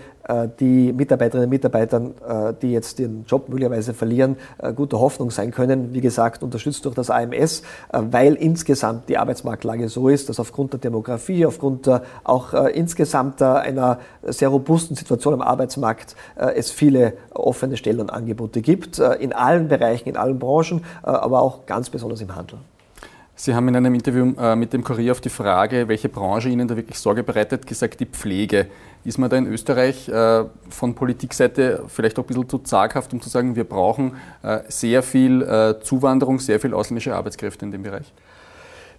die 0.60 0.92
Mitarbeiterinnen 0.92 1.46
und 1.46 1.50
Mitarbeitern, 1.50 2.14
äh, 2.26 2.54
die 2.60 2.72
jetzt 2.72 2.98
den 2.98 3.24
Job 3.26 3.48
möglicherweise 3.48 3.92
verlieren, 3.92 4.36
äh, 4.58 4.72
gute 4.72 5.00
Hoffnung 5.00 5.30
sein 5.30 5.50
können. 5.50 5.92
Wie 5.94 6.00
gesagt, 6.00 6.42
unterstützt 6.42 6.84
durch 6.84 6.94
das 6.94 7.10
AMS, 7.10 7.62
weil 7.92 8.34
insgesamt 8.34 9.08
die 9.08 9.18
Arbeitsmarktlage 9.18 9.88
so 9.88 10.08
ist, 10.08 10.28
dass 10.28 10.38
aufgrund 10.38 10.72
der 10.74 10.80
Demografie, 10.80 11.44
aufgrund 11.46 11.90
auch 12.24 12.54
insgesamt 12.54 13.42
einer 13.42 13.98
sehr 14.22 14.48
robusten 14.48 14.96
Situation 14.96 15.34
am 15.34 15.42
Arbeitsmarkt 15.42 16.16
es 16.36 16.70
viele 16.70 17.14
offene 17.34 17.76
Stellen 17.76 18.00
und 18.00 18.10
Angebote 18.10 18.62
gibt, 18.62 18.98
in 18.98 19.32
allen 19.32 19.68
Bereichen, 19.68 20.08
in 20.08 20.16
allen 20.16 20.38
Branchen, 20.38 20.84
aber 21.02 21.42
auch 21.42 21.66
ganz 21.66 21.90
besonders 21.90 22.20
im 22.20 22.34
Handel. 22.34 22.58
Sie 23.34 23.54
haben 23.54 23.66
in 23.68 23.76
einem 23.76 23.94
Interview 23.94 24.26
mit 24.56 24.72
dem 24.72 24.84
Kurier 24.84 25.12
auf 25.12 25.20
die 25.20 25.30
Frage, 25.30 25.88
welche 25.88 26.08
Branche 26.08 26.48
Ihnen 26.50 26.68
da 26.68 26.76
wirklich 26.76 26.98
Sorge 26.98 27.22
bereitet, 27.22 27.66
gesagt, 27.66 27.98
die 28.00 28.06
Pflege. 28.06 28.66
Ist 29.04 29.18
man 29.18 29.30
da 29.30 29.36
in 29.36 29.46
Österreich 29.46 30.08
äh, 30.08 30.44
von 30.68 30.94
Politikseite 30.94 31.84
vielleicht 31.88 32.18
auch 32.18 32.24
ein 32.24 32.26
bisschen 32.26 32.48
zu 32.48 32.58
zaghaft, 32.58 33.12
um 33.12 33.20
zu 33.20 33.28
sagen, 33.28 33.56
wir 33.56 33.64
brauchen 33.64 34.14
äh, 34.42 34.60
sehr 34.68 35.02
viel 35.02 35.42
äh, 35.42 35.80
Zuwanderung, 35.82 36.38
sehr 36.38 36.60
viel 36.60 36.72
ausländische 36.72 37.16
Arbeitskräfte 37.16 37.64
in 37.64 37.72
dem 37.72 37.82
Bereich? 37.82 38.12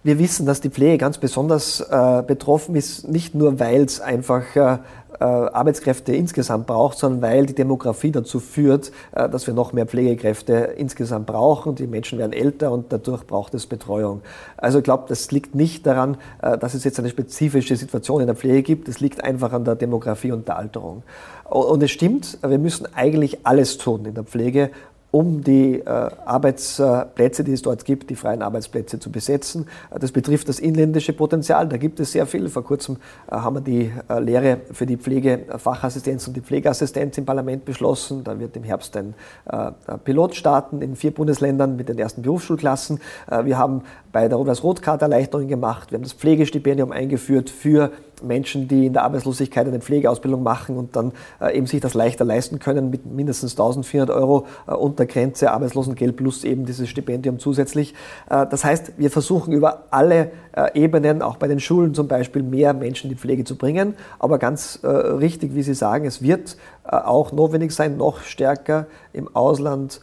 Wir 0.02 0.18
wissen, 0.18 0.44
dass 0.44 0.60
die 0.60 0.68
Pflege 0.68 0.98
ganz 0.98 1.16
besonders 1.16 1.80
äh, 1.80 2.22
betroffen 2.26 2.76
ist, 2.76 3.08
nicht 3.08 3.34
nur 3.34 3.58
weil 3.58 3.84
es 3.84 4.02
einfach 4.02 4.44
äh, 4.54 4.60
äh, 4.60 4.78
Arbeitskräfte 5.26 6.14
insgesamt 6.14 6.66
braucht, 6.66 6.98
sondern 6.98 7.22
weil 7.22 7.46
die 7.46 7.54
Demografie 7.54 8.10
dazu 8.10 8.40
führt, 8.40 8.92
äh, 9.12 9.28
dass 9.28 9.46
wir 9.46 9.54
noch 9.54 9.72
mehr 9.72 9.86
Pflegekräfte 9.86 10.54
insgesamt 10.76 11.26
brauchen. 11.26 11.74
Die 11.74 11.86
Menschen 11.86 12.18
werden 12.18 12.32
älter 12.32 12.72
und 12.72 12.92
dadurch 12.92 13.26
braucht 13.26 13.54
es 13.54 13.66
Betreuung. 13.66 14.22
Also 14.56 14.78
ich 14.78 14.84
glaube, 14.84 15.04
das 15.08 15.30
liegt 15.30 15.54
nicht 15.54 15.86
daran, 15.86 16.16
äh, 16.42 16.58
dass 16.58 16.74
es 16.74 16.84
jetzt 16.84 16.98
eine 16.98 17.10
spezifische 17.10 17.76
Situation 17.76 18.20
in 18.20 18.26
der 18.26 18.36
Pflege 18.36 18.62
gibt. 18.62 18.88
Es 18.88 19.00
liegt 19.00 19.22
einfach 19.22 19.52
an 19.52 19.64
der 19.64 19.76
Demografie 19.76 20.32
und 20.32 20.48
der 20.48 20.58
Alterung. 20.58 21.02
Und 21.44 21.82
es 21.82 21.90
stimmt, 21.90 22.38
wir 22.42 22.58
müssen 22.58 22.86
eigentlich 22.94 23.38
alles 23.44 23.78
tun 23.78 24.06
in 24.06 24.14
der 24.14 24.24
Pflege, 24.24 24.70
um 25.14 25.44
die 25.44 25.78
äh, 25.78 25.84
Arbeitsplätze, 25.86 27.44
die 27.44 27.52
es 27.52 27.62
dort 27.62 27.84
gibt, 27.84 28.10
die 28.10 28.16
freien 28.16 28.42
Arbeitsplätze 28.42 28.98
zu 28.98 29.12
besetzen. 29.12 29.68
Äh, 29.92 30.00
das 30.00 30.10
betrifft 30.10 30.48
das 30.48 30.58
inländische 30.58 31.12
Potenzial. 31.12 31.68
Da 31.68 31.76
gibt 31.76 32.00
es 32.00 32.10
sehr 32.10 32.26
viel. 32.26 32.48
Vor 32.48 32.64
kurzem 32.64 32.96
äh, 33.30 33.36
haben 33.36 33.54
wir 33.54 33.60
die 33.60 33.92
äh, 34.08 34.18
Lehre 34.18 34.62
für 34.72 34.86
die 34.86 34.96
Pflegefachassistenz 34.96 36.26
und 36.26 36.34
die 36.36 36.40
Pflegeassistenz 36.40 37.16
im 37.16 37.26
Parlament 37.26 37.64
beschlossen. 37.64 38.24
Da 38.24 38.40
wird 38.40 38.56
im 38.56 38.64
Herbst 38.64 38.96
ein 38.96 39.14
äh, 39.48 39.70
Pilot 40.02 40.34
starten 40.34 40.82
in 40.82 40.96
vier 40.96 41.14
Bundesländern 41.14 41.76
mit 41.76 41.88
den 41.88 41.98
ersten 42.00 42.22
Berufsschulklassen. 42.22 42.98
Äh, 43.30 43.44
wir 43.44 43.56
haben 43.56 43.82
bei 44.10 44.26
der 44.26 44.36
Rot-Weiß-Rot-Karte 44.36 45.04
Erleichterungen 45.04 45.48
gemacht. 45.48 45.92
Wir 45.92 45.98
haben 45.98 46.02
das 46.02 46.14
Pflegestipendium 46.14 46.90
eingeführt 46.90 47.50
für 47.50 47.92
Menschen, 48.26 48.68
die 48.68 48.86
in 48.86 48.92
der 48.92 49.04
Arbeitslosigkeit 49.04 49.66
eine 49.66 49.80
Pflegeausbildung 49.80 50.42
machen 50.42 50.76
und 50.76 50.96
dann 50.96 51.12
äh, 51.40 51.56
eben 51.56 51.66
sich 51.66 51.80
das 51.80 51.94
leichter 51.94 52.24
leisten 52.24 52.58
können 52.58 52.90
mit 52.90 53.06
mindestens 53.06 53.52
1400 53.52 54.10
Euro 54.10 54.46
äh, 54.66 54.72
Untergrenze 54.72 55.50
Arbeitslosengeld 55.50 56.16
plus 56.16 56.44
eben 56.44 56.66
dieses 56.66 56.88
Stipendium 56.88 57.38
zusätzlich. 57.38 57.94
Äh, 58.28 58.46
das 58.46 58.64
heißt, 58.64 58.94
wir 58.98 59.10
versuchen 59.10 59.52
über 59.52 59.84
alle 59.90 60.32
Ebenen, 60.74 61.20
auch 61.20 61.36
bei 61.36 61.48
den 61.48 61.58
Schulen 61.58 61.94
zum 61.94 62.06
Beispiel, 62.06 62.44
mehr 62.44 62.74
Menschen 62.74 63.10
in 63.10 63.16
die 63.16 63.20
Pflege 63.20 63.42
zu 63.42 63.56
bringen. 63.56 63.94
Aber 64.20 64.38
ganz 64.38 64.78
richtig, 64.84 65.56
wie 65.56 65.64
Sie 65.64 65.74
sagen, 65.74 66.06
es 66.06 66.22
wird 66.22 66.56
auch 66.84 67.32
notwendig 67.32 67.72
sein, 67.72 67.96
noch 67.96 68.20
stärker 68.20 68.86
im 69.12 69.34
Ausland 69.34 70.00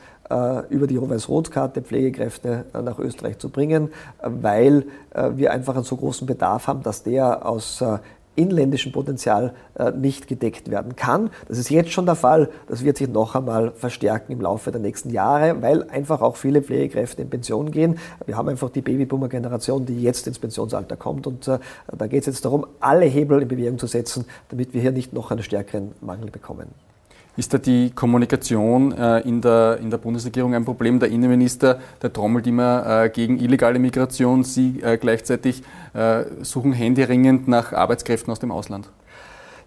über 0.69 0.88
die 0.88 0.97
Rot-Weiß-Rot-Karte 0.97 1.81
Pflegekräfte 1.81 2.65
nach 2.73 3.00
Österreich 3.00 3.38
zu 3.38 3.50
bringen, 3.50 3.89
weil 4.23 4.85
wir 5.33 5.51
einfach 5.51 5.75
einen 5.75 5.83
so 5.83 5.97
großen 5.97 6.25
Bedarf 6.27 6.67
haben, 6.67 6.83
dass 6.83 7.03
der 7.03 7.45
aus 7.45 7.83
inländischen 8.35 8.91
Potenzial 8.91 9.53
äh, 9.75 9.91
nicht 9.91 10.27
gedeckt 10.27 10.71
werden 10.71 10.95
kann. 10.95 11.29
Das 11.47 11.57
ist 11.57 11.69
jetzt 11.69 11.91
schon 11.91 12.05
der 12.05 12.15
Fall. 12.15 12.50
Das 12.67 12.83
wird 12.83 12.97
sich 12.97 13.09
noch 13.09 13.35
einmal 13.35 13.71
verstärken 13.71 14.31
im 14.31 14.41
Laufe 14.41 14.71
der 14.71 14.79
nächsten 14.79 15.09
Jahre, 15.09 15.61
weil 15.61 15.83
einfach 15.89 16.21
auch 16.21 16.38
viele 16.38 16.61
Pflegekräfte 16.61 17.21
in 17.21 17.29
Pension 17.29 17.71
gehen. 17.71 18.00
Wir 18.25 18.38
haben 18.38 18.47
einfach 18.47 18.69
die 18.69 18.81
Babyboomer-Generation, 18.81 19.85
die 19.85 20.01
jetzt 20.01 20.27
ins 20.27 20.39
Pensionsalter 20.39 20.95
kommt. 20.95 21.27
Und 21.27 21.47
äh, 21.47 21.59
da 21.95 22.07
geht 22.07 22.21
es 22.21 22.27
jetzt 22.27 22.45
darum, 22.45 22.65
alle 22.79 23.05
Hebel 23.05 23.41
in 23.41 23.47
Bewegung 23.47 23.77
zu 23.77 23.88
setzen, 23.88 24.25
damit 24.50 24.73
wir 24.73 24.81
hier 24.81 24.91
nicht 24.91 25.11
noch 25.13 25.31
einen 25.31 25.43
stärkeren 25.43 25.91
Mangel 26.00 26.31
bekommen. 26.31 26.67
Ist 27.38 27.53
da 27.53 27.57
die 27.57 27.91
Kommunikation 27.91 28.91
äh, 28.91 29.19
in, 29.21 29.39
der, 29.39 29.77
in 29.81 29.89
der 29.89 29.97
Bundesregierung 29.97 30.53
ein 30.53 30.65
Problem? 30.65 31.00
Der 31.00 31.09
Innenminister, 31.09 31.79
der 32.01 32.11
trommelt 32.11 32.45
immer 32.45 33.03
äh, 33.05 33.09
gegen 33.09 33.39
illegale 33.39 33.79
Migration. 33.79 34.43
Sie 34.43 34.81
äh, 34.81 34.97
gleichzeitig 34.97 35.63
suchen 36.41 36.71
händeringend 36.71 37.50
nach 37.50 37.73
Arbeitskräften 37.73 38.31
aus 38.31 38.39
dem 38.39 38.50
Ausland. 38.50 38.88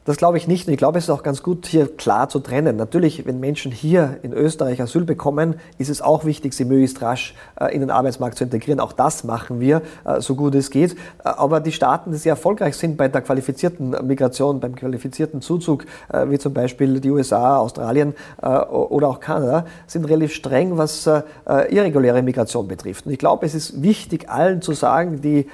Das 0.06 0.18
glaube 0.18 0.36
ich 0.36 0.46
nicht. 0.46 0.66
Und 0.66 0.74
ich 0.74 0.78
glaube, 0.78 0.98
es 0.98 1.04
ist 1.04 1.10
auch 1.10 1.22
ganz 1.22 1.42
gut, 1.42 1.64
hier 1.64 1.88
klar 1.96 2.28
zu 2.28 2.38
trennen. 2.38 2.76
Natürlich, 2.76 3.24
wenn 3.24 3.40
Menschen 3.40 3.72
hier 3.72 4.18
in 4.22 4.34
Österreich 4.34 4.82
Asyl 4.82 5.04
bekommen, 5.04 5.54
ist 5.78 5.88
es 5.88 6.02
auch 6.02 6.26
wichtig, 6.26 6.52
sie 6.52 6.66
möglichst 6.66 7.00
rasch 7.00 7.34
äh, 7.58 7.74
in 7.74 7.80
den 7.80 7.90
Arbeitsmarkt 7.90 8.36
zu 8.36 8.44
integrieren. 8.44 8.80
Auch 8.80 8.92
das 8.92 9.24
machen 9.24 9.60
wir, 9.60 9.80
äh, 10.04 10.20
so 10.20 10.34
gut 10.34 10.54
es 10.56 10.70
geht. 10.70 10.92
Äh, 10.92 10.96
aber 11.22 11.60
die 11.60 11.72
Staaten, 11.72 12.12
die 12.12 12.18
sehr 12.18 12.32
erfolgreich 12.32 12.76
sind 12.76 12.98
bei 12.98 13.08
der 13.08 13.22
qualifizierten 13.22 13.96
Migration, 14.06 14.60
beim 14.60 14.74
qualifizierten 14.76 15.40
Zuzug, 15.40 15.86
wie 16.26 16.38
zum 16.38 16.52
Beispiel 16.52 17.00
die 17.00 17.10
USA, 17.10 17.56
Australien 17.58 18.14
oder 18.40 19.08
auch 19.08 19.20
Kanada, 19.20 19.64
sind 19.86 20.04
relativ 20.04 20.34
streng, 20.34 20.76
was 20.76 21.06
irreguläre 21.46 22.22
Migration 22.22 22.68
betrifft. 22.68 23.06
Und 23.06 23.12
ich 23.12 23.18
glaube, 23.18 23.46
es 23.46 23.54
ist 23.54 23.82
wichtig, 23.82 24.28
allen 24.28 24.62
zu 24.62 24.72
sagen, 24.72 25.20
die 25.20 25.46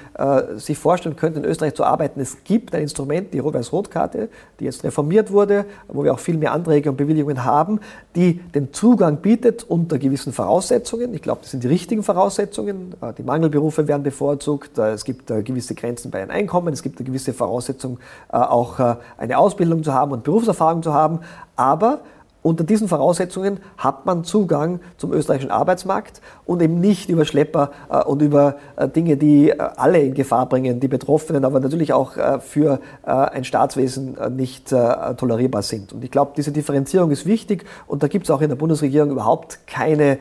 sich 0.56 0.78
vorstellen 0.78 1.16
könnten, 1.16 1.44
in 1.44 1.44
Österreich 1.44 1.74
zu 1.74 1.84
arbeiten, 1.84 2.20
es 2.20 2.44
gibt 2.44 2.74
ein 2.74 2.82
Instrument, 2.82 3.32
die 3.32 3.38
Rot-Weiß-Rot-Karte, 3.38 4.28
die 4.60 4.64
jetzt 4.64 4.84
reformiert 4.84 5.32
wurde, 5.32 5.64
wo 5.88 6.04
wir 6.04 6.12
auch 6.12 6.18
viel 6.18 6.36
mehr 6.36 6.52
Anträge 6.52 6.90
und 6.90 6.96
Bewilligungen 6.96 7.44
haben, 7.44 7.80
die 8.14 8.34
den 8.34 8.72
Zugang 8.72 9.18
bietet 9.18 9.64
unter 9.64 9.98
gewissen 9.98 10.32
Voraussetzungen. 10.32 11.14
Ich 11.14 11.22
glaube, 11.22 11.40
das 11.42 11.50
sind 11.50 11.64
die 11.64 11.68
richtigen 11.68 12.02
Voraussetzungen. 12.02 12.94
Äh, 13.00 13.14
die 13.14 13.22
Mangelberufe 13.22 13.88
werden 13.88 14.02
bevorzugt. 14.02 14.78
Äh, 14.78 14.92
es 14.92 15.04
gibt 15.04 15.30
äh, 15.30 15.42
gewisse 15.42 15.74
Grenzen 15.74 16.10
bei 16.10 16.20
den 16.20 16.30
Einkommen. 16.30 16.72
Es 16.72 16.82
gibt 16.82 16.98
eine 16.98 17.06
gewisse 17.06 17.32
Voraussetzung, 17.32 17.98
auch 18.28 18.78
eine 19.16 19.38
Ausbildung 19.38 19.82
zu 19.82 19.94
haben 19.94 20.12
und 20.12 20.24
Berufserfahrung 20.24 20.82
zu 20.82 20.92
haben. 20.92 21.20
Aber 21.56 22.00
unter 22.42 22.64
diesen 22.64 22.88
Voraussetzungen 22.88 23.60
hat 23.76 24.06
man 24.06 24.24
Zugang 24.24 24.80
zum 24.96 25.12
österreichischen 25.12 25.50
Arbeitsmarkt 25.50 26.22
und 26.46 26.62
eben 26.62 26.80
nicht 26.80 27.10
über 27.10 27.24
Schlepper 27.24 27.70
äh, 27.90 28.02
und 28.02 28.22
über 28.22 28.56
äh, 28.76 28.88
Dinge, 28.88 29.16
die 29.16 29.50
äh, 29.50 29.58
alle 29.58 30.00
in 30.00 30.14
Gefahr 30.14 30.48
bringen, 30.48 30.80
die 30.80 30.88
Betroffenen, 30.88 31.44
aber 31.44 31.60
natürlich 31.60 31.92
auch 31.92 32.12
für 32.40 32.80
ein 33.02 33.44
Staatswesen 33.44 34.16
nicht 34.36 34.68
tolerierbar 34.70 35.62
sind. 35.62 35.92
Und 35.92 36.04
ich 36.04 36.10
glaube, 36.10 36.32
diese 36.36 36.52
Differenzierung 36.52 37.10
ist 37.10 37.26
wichtig 37.26 37.64
und 37.86 38.02
da 38.02 38.08
gibt 38.08 38.26
es 38.26 38.30
auch 38.30 38.40
in 38.40 38.48
der 38.48 38.56
Bundesregierung 38.56 39.10
überhaupt 39.10 39.66
keine 39.66 40.18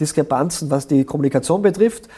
Diskrepanzen, 0.00 0.70
was 0.70 0.86
die 0.86 1.04
Kommunikation 1.04 1.62
betrifft. 1.62 2.08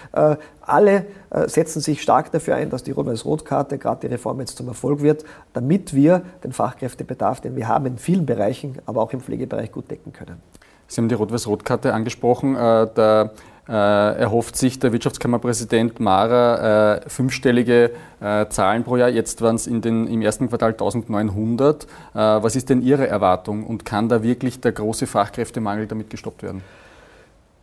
Alle 0.66 1.06
äh, 1.30 1.48
setzen 1.48 1.80
sich 1.80 2.02
stark 2.02 2.32
dafür 2.32 2.56
ein, 2.56 2.70
dass 2.70 2.82
die 2.82 2.90
Rot-Weiß-Rot-Karte, 2.90 3.78
gerade 3.78 4.00
die 4.00 4.12
Reform 4.12 4.40
jetzt 4.40 4.56
zum 4.56 4.66
Erfolg 4.66 5.00
wird, 5.00 5.24
damit 5.52 5.94
wir 5.94 6.22
den 6.42 6.52
Fachkräftebedarf, 6.52 7.40
den 7.40 7.54
wir 7.54 7.68
haben 7.68 7.86
in 7.86 7.98
vielen 7.98 8.26
Bereichen, 8.26 8.78
aber 8.84 9.00
auch 9.00 9.12
im 9.12 9.20
Pflegebereich 9.20 9.70
gut 9.70 9.90
decken 9.90 10.12
können. 10.12 10.42
Sie 10.88 11.00
haben 11.00 11.08
die 11.08 11.14
Rot-Weiß-Rot-Karte 11.14 11.94
angesprochen. 11.94 12.56
Äh, 12.56 12.88
da 12.94 13.30
äh, 13.68 13.72
erhofft 13.72 14.56
sich 14.56 14.78
der 14.80 14.92
Wirtschaftskammerpräsident 14.92 15.98
Mara 15.98 17.00
fünfstellige 17.08 17.90
Zahlen 18.48 18.84
pro 18.84 18.96
Jahr. 18.96 19.08
Jetzt 19.08 19.42
waren 19.42 19.56
es 19.56 19.66
im 19.66 20.22
ersten 20.22 20.48
Quartal 20.48 20.70
1900. 20.70 21.88
was 22.14 22.54
ist 22.54 22.70
denn 22.70 22.80
Ihre 22.80 23.08
Erwartung 23.08 23.66
und 23.66 23.84
kann 23.84 24.08
da 24.08 24.22
wirklich 24.22 24.60
der 24.60 24.70
große 24.70 25.08
Fachkräftemangel 25.08 25.88
damit 25.88 26.10
gestoppt 26.10 26.44
werden? 26.44 26.62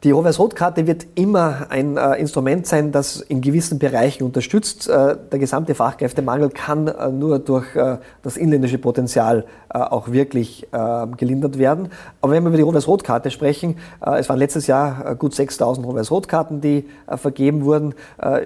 Die 0.03 0.11
Rot-Weiß-Rot-Karte 0.11 0.85
wird 0.85 1.07
immer 1.15 1.67
ein 1.69 1.95
äh, 1.95 2.15
Instrument 2.15 2.67
sein, 2.67 2.91
das 2.91 3.21
in 3.21 3.39
gewissen 3.39 3.79
Bereichen 3.79 4.25
unterstützt. 4.25 4.89
Äh, 4.89 5.15
der 5.31 5.39
gesamte 5.39 5.75
Fachkräftemangel 5.75 6.49
kann 6.49 6.89
äh, 6.89 7.09
nur 7.09 7.39
durch 7.39 7.73
äh, 7.73 7.99
das 8.21 8.35
inländische 8.35 8.79
Potenzial 8.79 9.45
äh, 9.73 9.77
auch 9.77 10.11
wirklich 10.11 10.67
äh, 10.73 11.07
gelindert 11.15 11.57
werden. 11.57 11.87
Aber 12.19 12.33
wenn 12.33 12.43
wir 12.43 12.49
über 12.49 12.57
die 12.57 12.63
Rot-Weiß-Rot-Karte 12.63 13.31
sprechen, 13.31 13.77
es 14.01 14.27
waren 14.27 14.39
letztes 14.39 14.67
Jahr 14.67 15.15
gut 15.15 15.33
6000 15.33 15.87
Rot-Weiß-Rot-Karten, 15.87 16.59
die 16.59 16.85
vergeben 17.15 17.63
wurden. 17.63 17.95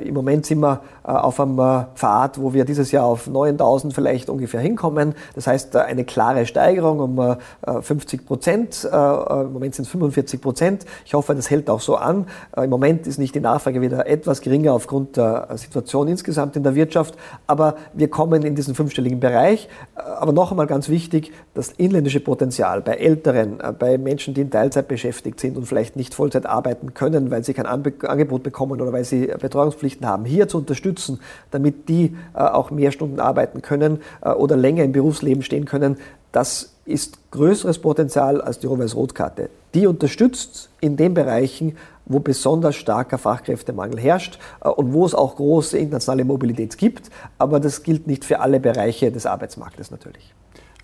Im 0.02 0.14
Moment 0.14 0.46
sind 0.46 0.60
wir 0.60 0.82
auf 1.04 1.40
einem 1.40 1.86
Pfad, 1.96 2.40
wo 2.42 2.54
wir 2.54 2.66
dieses 2.66 2.92
Jahr 2.92 3.06
auf 3.06 3.28
9000 3.28 3.94
vielleicht 3.94 4.30
ungefähr 4.30 4.60
hinkommen. 4.60 5.16
Das 5.36 5.48
heißt, 5.48 5.76
eine 5.76 6.06
klare 6.06 6.46
Steigerung 6.46 7.00
um 7.00 7.38
50 7.82 8.26
Prozent. 8.26 8.84
Im 8.84 9.54
Moment 9.54 9.76
sind 9.76 9.86
es 9.86 9.92
45 9.92 10.42
Prozent. 10.42 10.86
Ich 11.06 11.14
hoffe, 11.14 11.36
das 11.36 11.47
hält 11.50 11.70
auch 11.70 11.82
so 11.82 11.96
an. 11.96 12.28
Äh, 12.56 12.66
Im 12.66 12.70
Moment 12.70 13.08
ist 13.08 13.18
nicht 13.18 13.36
die 13.36 13.40
Nachfrage 13.40 13.82
wieder 13.82 14.08
etwas 14.08 14.42
geringer 14.42 14.74
aufgrund 14.74 15.18
der 15.18 15.48
Situation 15.56 16.08
insgesamt 16.08 16.56
in 16.56 16.64
der 16.64 16.76
Wirtschaft, 16.76 17.16
aber 17.48 17.76
wir 17.94 18.10
kommen 18.10 18.44
in 18.44 18.56
diesen 18.56 18.76
fünfstelligen 18.76 19.20
Bereich. 19.20 19.70
Äh, 19.96 20.02
aber 20.02 20.34
noch 20.34 20.52
einmal 20.52 20.68
ganz 20.68 20.90
wichtig, 20.90 21.32
das 21.54 21.72
inländische 21.72 22.20
Potenzial 22.20 22.82
bei 22.82 22.94
Älteren, 22.94 23.60
äh, 23.60 23.72
bei 23.72 23.98
Menschen, 23.98 24.34
die 24.34 24.42
in 24.42 24.52
Teilzeit 24.52 24.88
beschäftigt 24.88 25.40
sind 25.40 25.58
und 25.58 25.66
vielleicht 25.66 25.96
nicht 25.96 26.14
Vollzeit 26.14 26.46
arbeiten 26.46 26.94
können, 26.94 27.32
weil 27.32 27.44
sie 27.44 27.54
kein 27.54 27.66
Angebot 27.66 28.44
bekommen 28.44 28.82
oder 28.82 28.94
weil 28.94 29.04
sie 29.04 29.28
Betreuungspflichten 29.28 30.08
haben, 30.08 30.26
hier 30.26 30.48
zu 30.48 30.58
unterstützen, 30.58 31.20
damit 31.52 31.90
die 31.90 32.16
auch 32.34 32.72
mehr 32.72 32.92
Stunden 32.92 33.20
arbeiten 33.20 33.62
können 33.62 34.00
oder 34.22 34.56
länger 34.56 34.84
im 34.84 34.92
Berufsleben 34.92 35.44
stehen 35.44 35.66
können, 35.66 35.98
das 36.32 36.74
ist 36.86 37.32
größeres 37.32 37.80
Potenzial 37.80 38.42
als 38.42 38.60
die 38.60 38.68
Rot-Weiß-Rot-Karte. 38.68 39.50
Die 39.78 39.86
unterstützt 39.86 40.72
in 40.82 40.98
den 40.98 41.14
Bereichen, 41.14 41.78
wo 42.08 42.18
besonders 42.18 42.76
starker 42.76 43.20
Fachkräftemangel 43.20 44.00
herrscht 44.00 44.40
äh, 44.64 44.70
und 44.70 44.92
wo 44.92 45.06
es 45.06 45.14
auch 45.14 45.36
große 45.36 45.78
internationale 45.78 46.26
Mobilität 46.26 46.80
gibt. 46.80 47.12
Aber 47.38 47.60
das 47.60 47.84
gilt 47.84 48.08
nicht 48.08 48.26
für 48.26 48.40
alle 48.40 48.60
Bereiche 48.60 49.12
des 49.12 49.28
Arbeitsmarktes 49.28 49.92
natürlich. 49.92 50.34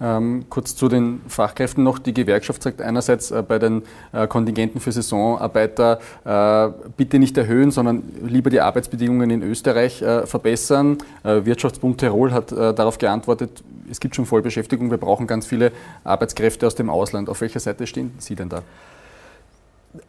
Ähm, 0.03 0.45
kurz 0.49 0.75
zu 0.75 0.89
den 0.89 1.21
Fachkräften 1.29 1.81
noch. 1.81 1.97
Die 1.97 2.13
Gewerkschaft 2.13 2.61
sagt 2.61 2.81
einerseits 2.81 3.31
äh, 3.31 3.41
bei 3.41 3.57
den 3.57 3.83
äh, 4.11 4.27
Kontingenten 4.27 4.81
für 4.81 4.91
Saisonarbeiter 4.91 5.99
äh, 6.25 6.89
bitte 6.97 7.19
nicht 7.19 7.37
erhöhen, 7.37 7.71
sondern 7.71 8.03
lieber 8.21 8.49
die 8.49 8.59
Arbeitsbedingungen 8.59 9.29
in 9.29 9.41
Österreich 9.41 10.01
äh, 10.01 10.27
verbessern. 10.27 10.97
Äh, 11.23 11.45
Wirtschaftsbund 11.45 11.99
Tirol 11.99 12.33
hat 12.33 12.51
äh, 12.51 12.73
darauf 12.73 12.97
geantwortet, 12.97 13.63
es 13.89 14.01
gibt 14.01 14.15
schon 14.15 14.25
Vollbeschäftigung, 14.25 14.91
wir 14.91 14.97
brauchen 14.97 15.25
ganz 15.25 15.45
viele 15.45 15.71
Arbeitskräfte 16.03 16.67
aus 16.67 16.75
dem 16.75 16.89
Ausland. 16.89 17.29
Auf 17.29 17.39
welcher 17.39 17.61
Seite 17.61 17.87
stehen 17.87 18.11
Sie 18.17 18.35
denn 18.35 18.49
da? 18.49 18.61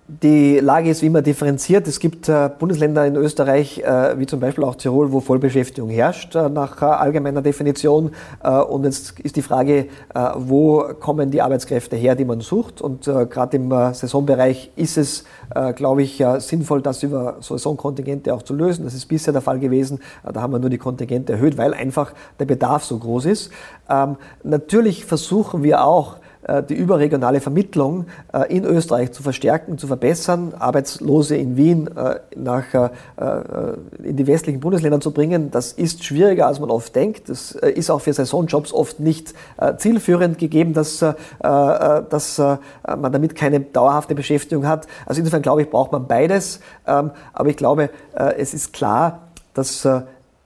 Die 0.09 0.61
Lage 0.61 0.89
ist 0.89 1.03
wie 1.03 1.07
immer 1.07 1.21
differenziert. 1.21 1.87
Es 1.87 2.01
gibt 2.01 2.31
äh, 2.31 2.49
Bundesländer 2.59 3.07
in 3.07 3.17
Österreich, 3.17 3.81
äh, 3.81 4.19
wie 4.19 4.25
zum 4.25 4.41
Beispiel 4.41 4.65
auch 4.65 4.77
Tirol, 4.77 5.13
wo 5.13 5.21
Vollbeschäftigung 5.21 5.91
herrscht, 5.91 6.35
äh, 6.35 6.49
nach 6.49 6.81
äh, 6.81 6.87
allgemeiner 6.87 7.43
Definition. 7.43 8.13
Äh, 8.43 8.51
und 8.51 8.85
jetzt 8.85 9.21
ist 9.21 9.37
die 9.37 9.43
Frage, 9.43 9.89
äh, 10.15 10.31
wo 10.37 10.85
kommen 11.01 11.31
die 11.31 11.43
Arbeitskräfte 11.43 11.97
her, 11.97 12.15
die 12.15 12.25
man 12.25 12.41
sucht. 12.41 12.81
Und 12.81 13.05
gerade 13.05 13.57
im 13.59 13.71
Saisonbereich 13.71 14.71
ist 14.77 14.97
es, 14.97 15.25
glaube 15.77 16.03
ich, 16.03 16.23
sinnvoll, 16.39 16.81
das 16.81 17.03
über 17.03 17.37
Saisonkontingente 17.41 18.33
auch 18.33 18.43
zu 18.43 18.55
lösen. 18.55 18.85
Das 18.85 18.95
ist 18.95 19.07
bisher 19.07 19.33
der 19.33 19.43
Fall 19.43 19.59
gewesen. 19.59 20.01
da 20.23 20.41
haben 20.41 20.53
wir 20.53 20.59
nur 20.59 20.71
die 20.71 20.79
Kontingente 20.79 21.35
erhöht, 21.35 21.59
weil 21.59 21.75
einfach 21.75 22.15
der 22.39 22.47
Bedarf 22.47 22.85
so 22.85 22.99
groß 22.99 23.27
ist. 23.27 23.51
Ähm, 23.91 24.17
natürlich 24.43 25.05
versuchen 25.05 25.63
wir 25.63 25.85
auch, 25.85 26.17
die 26.69 26.75
überregionale 26.75 27.41
Vermittlung 27.41 28.07
in 28.49 28.65
Österreich 28.65 29.13
zu 29.13 29.23
verstärken, 29.23 29.79
zu 29.79 29.87
verbessern, 29.87 30.53
Arbeitslose 30.59 31.37
in 31.37 31.57
Wien 31.57 31.89
nach, 32.37 32.65
in 34.03 34.17
die 34.17 34.27
westlichen 34.27 34.61
Bundesländer 34.61 35.01
zu 35.01 35.13
bringen. 35.13 35.51
Das 35.51 35.73
ist 35.73 36.05
schwieriger, 36.05 36.47
als 36.47 36.61
man 36.61 36.71
oft 36.71 36.95
denkt. 36.95 37.29
Das 37.29 37.53
ist 37.53 37.91
auch 37.91 38.01
für 38.01 38.13
Saisonjobs 38.13 38.73
oft 38.73 39.01
nicht 39.01 39.35
zielführend 39.79 40.39
gegeben, 40.39 40.75
dass, 40.75 41.05
dass 41.41 42.39
man 42.39 43.13
damit 43.13 43.35
keine 43.35 43.61
dauerhafte 43.61 44.15
Beschäftigung 44.15 44.67
hat. 44.67 44.87
Also 45.07 45.21
insofern 45.21 45.43
glaube 45.43 45.63
ich, 45.63 45.71
braucht 45.71 45.93
man 45.93 46.07
beides. 46.07 46.61
Ähm, 46.87 47.11
aber 47.33 47.49
ich 47.49 47.57
glaube, 47.57 47.91
es 48.37 48.55
ist 48.55 48.73
klar, 48.73 49.21
dass 49.55 49.89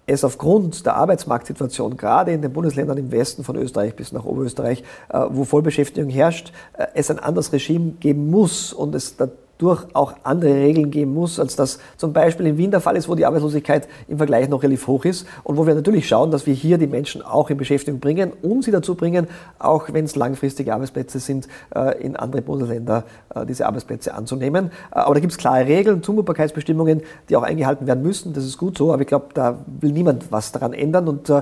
es 0.08 0.24
aufgrund 0.24 0.86
der 0.86 0.96
Arbeitsmarktsituation, 0.96 1.96
gerade 1.96 2.32
in 2.32 2.40
den 2.40 2.52
Bundesländern 2.52 2.96
im 2.96 3.12
Westen 3.12 3.44
von 3.44 3.56
Österreich 3.56 3.94
bis 3.94 4.10
nach 4.10 4.24
Oberösterreich, 4.24 4.82
äh, 5.10 5.26
wo 5.28 5.44
Vollbeschäftigung 5.44 6.08
herrscht, 6.08 6.52
äh, 6.72 6.86
es 6.94 7.10
ein 7.10 7.18
anderes 7.18 7.52
Regime 7.52 7.92
geben 8.00 8.30
muss 8.30 8.72
und 8.72 8.94
es 8.94 9.16
durch 9.58 9.84
auch 9.92 10.14
andere 10.22 10.54
Regeln 10.54 10.90
geben 10.90 11.12
muss, 11.12 11.38
als 11.38 11.56
das 11.56 11.80
zum 11.96 12.12
Beispiel 12.12 12.46
in 12.46 12.56
Wien 12.56 12.70
der 12.70 12.80
Fall 12.80 12.96
ist, 12.96 13.08
wo 13.08 13.14
die 13.16 13.26
Arbeitslosigkeit 13.26 13.88
im 14.06 14.16
Vergleich 14.16 14.48
noch 14.48 14.62
relativ 14.62 14.86
hoch 14.86 15.04
ist 15.04 15.26
und 15.42 15.56
wo 15.56 15.66
wir 15.66 15.74
natürlich 15.74 16.08
schauen, 16.08 16.30
dass 16.30 16.46
wir 16.46 16.54
hier 16.54 16.78
die 16.78 16.86
Menschen 16.86 17.22
auch 17.22 17.50
in 17.50 17.56
Beschäftigung 17.56 17.98
bringen, 18.00 18.32
um 18.42 18.62
sie 18.62 18.70
dazu 18.70 18.94
bringen, 18.94 19.26
auch 19.58 19.92
wenn 19.92 20.04
es 20.04 20.14
langfristige 20.14 20.72
Arbeitsplätze 20.72 21.18
sind, 21.18 21.48
äh, 21.74 22.00
in 22.00 22.16
andere 22.16 22.42
Bundesländer 22.42 23.04
äh, 23.34 23.44
diese 23.44 23.66
Arbeitsplätze 23.66 24.14
anzunehmen. 24.14 24.70
Äh, 24.92 25.00
aber 25.00 25.14
da 25.14 25.20
gibt 25.20 25.32
es 25.32 25.38
klare 25.38 25.66
Regeln, 25.66 26.02
Zumutbarkeitsbestimmungen, 26.02 27.02
die 27.28 27.36
auch 27.36 27.42
eingehalten 27.42 27.86
werden 27.86 28.02
müssen. 28.02 28.32
Das 28.32 28.44
ist 28.44 28.58
gut 28.58 28.78
so, 28.78 28.92
aber 28.92 29.02
ich 29.02 29.08
glaube, 29.08 29.26
da 29.34 29.58
will 29.80 29.90
niemand 29.92 30.30
was 30.30 30.52
daran 30.52 30.72
ändern 30.72 31.08
und 31.08 31.32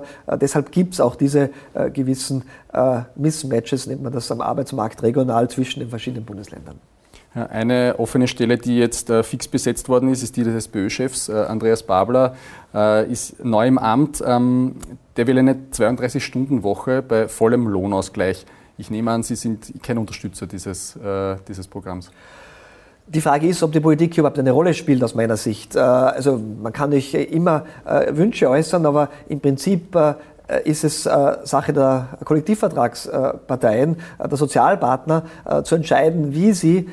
deshalb 0.41 0.73
gibt 0.73 0.95
es 0.95 1.01
auch 1.01 1.17
diese 1.17 1.51
gewissen 1.93 2.45
Mismatches, 3.15 3.87
nennt 3.87 4.03
man 4.03 4.13
das 4.13 4.31
am 4.31 4.41
Arbeitsmarkt 4.41 5.03
regional 5.03 5.49
zwischen 5.49 5.81
den 5.81 5.91
verschiedenen 5.91 6.25
Bundesländern. 6.25 6.79
Eine 7.37 7.97
offene 7.99 8.29
Stelle, 8.29 8.57
die 8.57 8.79
jetzt 8.79 9.11
äh, 9.11 9.23
fix 9.23 9.47
besetzt 9.47 9.91
worden 9.91 10.11
ist, 10.11 10.23
ist 10.23 10.39
die 10.39 10.43
des 10.43 10.55
SPÖ-Chefs. 10.55 11.29
Äh, 11.29 11.35
Andreas 11.35 11.83
Babler 11.83 12.35
äh, 12.73 13.13
ist 13.13 13.45
neu 13.45 13.67
im 13.67 13.77
Amt. 13.77 14.25
Ähm, 14.27 14.77
der 15.19 15.27
will 15.27 15.39
eine 15.39 15.55
32-Stunden-Woche 15.71 17.03
bei 17.03 17.29
vollem 17.29 17.69
Lohnausgleich. 17.69 18.47
Ich 18.79 18.91
nehme 18.91 19.11
an, 19.11 19.23
Sie 19.23 19.37
sind 19.37 19.71
kein 19.83 19.97
Unterstützer 19.97 20.47
dieses, 20.47 20.99
dieses 21.49 21.67
Programms. 21.67 22.11
Die 23.07 23.23
Frage 23.23 23.47
ist, 23.47 23.63
ob 23.63 23.73
die 23.73 23.81
Politik 23.81 24.19
überhaupt 24.19 24.39
eine 24.39 24.51
Rolle 24.51 24.75
spielt 24.75 25.03
aus 25.03 25.15
meiner 25.15 25.39
Sicht. 25.39 25.75
Also 25.79 26.39
man 26.63 26.75
kann 26.75 26.91
nicht 26.91 27.15
immer 27.15 27.65
Wünsche 28.11 28.51
äußern, 28.51 28.85
aber 28.85 29.09
im 29.31 29.41
Prinzip 29.41 29.97
ist 30.65 30.85
es 30.85 31.07
äh, 31.07 31.37
Sache 31.45 31.73
der 31.73 32.09
Kollektivvertragsparteien, 32.25 33.97
äh, 34.19 34.29
der 34.29 34.39
Sozialpartner, 34.39 35.25
zu 35.65 35.75
entscheiden, 35.75 36.35
wie 36.35 36.53
sie 36.53 36.89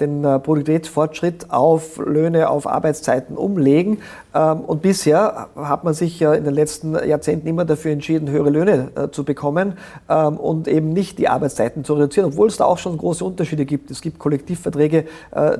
den 0.00 0.22
Produktivitätsfortschritt 0.22 1.50
auf 1.50 1.98
Löhne, 1.98 2.48
auf 2.48 2.66
Arbeitszeiten 2.66 3.36
umlegen. 3.36 3.98
Ähm, 4.36 4.60
und 4.60 4.82
bisher 4.82 5.48
hat 5.56 5.84
man 5.84 5.94
sich 5.94 6.20
in 6.20 6.44
den 6.44 6.52
letzten 6.52 6.94
Jahrzehnten 7.06 7.46
immer 7.46 7.64
dafür 7.64 7.92
entschieden, 7.92 8.28
höhere 8.28 8.50
Löhne 8.50 8.90
zu 9.12 9.24
bekommen 9.24 9.78
ähm, 10.08 10.36
und 10.36 10.68
eben 10.68 10.90
nicht 10.90 11.18
die 11.18 11.28
Arbeitszeiten 11.28 11.84
zu 11.84 11.94
reduzieren, 11.94 12.28
obwohl 12.28 12.48
es 12.48 12.58
da 12.58 12.64
auch 12.64 12.78
schon 12.78 12.98
große 12.98 13.24
Unterschiede 13.24 13.64
gibt. 13.64 13.90
Es 13.90 14.02
gibt 14.02 14.18
Kollektivverträge, 14.18 15.04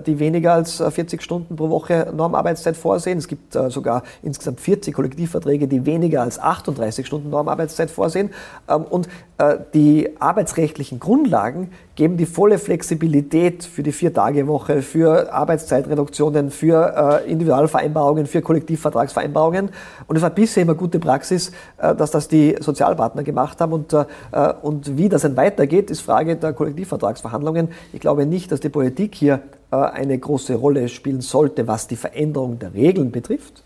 die 0.06 0.18
weniger 0.18 0.54
als 0.54 0.82
40 0.82 1.22
Stunden 1.22 1.56
pro 1.56 1.70
Woche 1.70 2.12
Normarbeitszeit 2.14 2.76
vorsehen. 2.76 3.18
Es 3.18 3.28
gibt 3.28 3.52
sogar 3.52 4.02
insgesamt 4.22 4.60
40 4.60 4.94
Kollektivverträge, 4.94 5.68
die 5.68 5.86
weniger 5.86 6.22
als 6.22 6.38
38 6.38 7.06
Stunden 7.06 7.30
Normarbeitszeit 7.30 7.90
vorsehen. 7.90 8.30
Ähm, 8.68 8.84
und 8.84 9.08
äh, 9.38 9.58
die 9.74 10.10
arbeitsrechtlichen 10.18 11.00
Grundlagen 11.00 11.70
geben 11.96 12.16
die 12.16 12.26
volle 12.26 12.58
Flexibilität 12.58 13.64
für 13.64 13.82
die 13.82 13.90
Vier-Tage-Woche, 13.90 14.82
für 14.82 15.32
Arbeitszeitreduktionen, 15.32 16.50
für 16.50 17.22
äh, 17.24 17.30
Individualvereinbarungen, 17.30 18.26
für 18.26 18.42
Kollektivvertragsvereinbarungen. 18.42 19.70
Und 20.06 20.16
es 20.16 20.22
war 20.22 20.30
bisher 20.30 20.62
immer 20.62 20.74
gute 20.74 21.00
Praxis, 21.00 21.50
äh, 21.78 21.94
dass 21.94 22.10
das 22.10 22.28
die 22.28 22.56
Sozialpartner 22.60 23.24
gemacht 23.24 23.60
haben. 23.60 23.72
Und, 23.72 23.96
und 24.62 24.96
wie 24.96 25.08
das 25.08 25.22
dann 25.22 25.36
weitergeht, 25.36 25.90
ist 25.90 26.00
Frage 26.00 26.36
der 26.36 26.52
Kollektivvertragsverhandlungen. 26.52 27.68
Ich 27.92 28.00
glaube 28.00 28.26
nicht, 28.26 28.52
dass 28.52 28.60
die 28.60 28.68
Politik 28.68 29.14
hier 29.14 29.40
eine 29.70 30.18
große 30.18 30.54
Rolle 30.54 30.88
spielen 30.88 31.20
sollte, 31.20 31.66
was 31.66 31.88
die 31.88 31.96
Veränderung 31.96 32.58
der 32.58 32.74
Regeln 32.74 33.10
betrifft. 33.10 33.64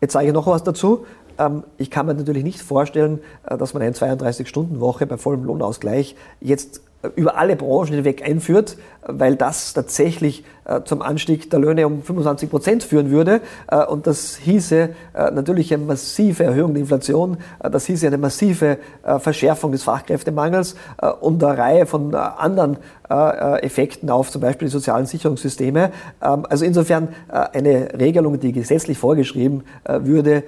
Jetzt 0.00 0.12
sage 0.12 0.28
ich 0.28 0.32
noch 0.32 0.46
was 0.46 0.62
dazu. 0.62 1.06
Ähm, 1.38 1.64
ich 1.78 1.90
kann 1.90 2.06
mir 2.06 2.14
natürlich 2.14 2.44
nicht 2.44 2.60
vorstellen, 2.60 3.20
äh, 3.44 3.56
dass 3.56 3.74
man 3.74 3.82
eine 3.82 3.92
32-Stunden-Woche 3.92 5.06
bei 5.06 5.16
vollem 5.16 5.44
Lohnausgleich 5.44 6.16
jetzt 6.40 6.78
äh, 6.78 6.80
über 7.14 7.36
alle 7.36 7.56
Branchen 7.56 7.94
hinweg 7.94 8.26
einführt, 8.26 8.76
weil 9.06 9.36
das 9.36 9.74
tatsächlich 9.74 10.44
äh, 10.64 10.82
zum 10.84 11.02
Anstieg 11.02 11.50
der 11.50 11.60
Löhne 11.60 11.86
um 11.86 12.02
25 12.02 12.50
Prozent 12.50 12.82
führen 12.82 13.10
würde. 13.10 13.40
Und 13.88 14.06
das 14.06 14.36
hieße 14.36 14.90
natürlich 15.32 15.72
eine 15.72 15.84
massive 15.84 16.44
Erhöhung 16.44 16.74
der 16.74 16.80
Inflation, 16.80 17.36
das 17.60 17.86
hieße 17.86 18.06
eine 18.06 18.18
massive 18.18 18.78
Verschärfung 19.18 19.72
des 19.72 19.82
Fachkräftemangels 19.82 20.76
und 21.20 21.42
eine 21.42 21.58
Reihe 21.58 21.86
von 21.86 22.14
anderen 22.14 22.78
äh, 23.08 23.62
Effekten 23.62 24.10
auf 24.10 24.30
zum 24.30 24.40
Beispiel 24.40 24.66
die 24.66 24.72
sozialen 24.72 25.06
Sicherungssysteme. 25.06 25.92
Ähm, 26.22 26.46
also 26.48 26.64
insofern 26.64 27.08
äh, 27.28 27.56
eine 27.56 27.88
Regelung, 27.98 28.40
die 28.40 28.52
gesetzlich 28.52 28.98
vorgeschrieben 28.98 29.62
äh, 29.84 30.00
würde, 30.02 30.44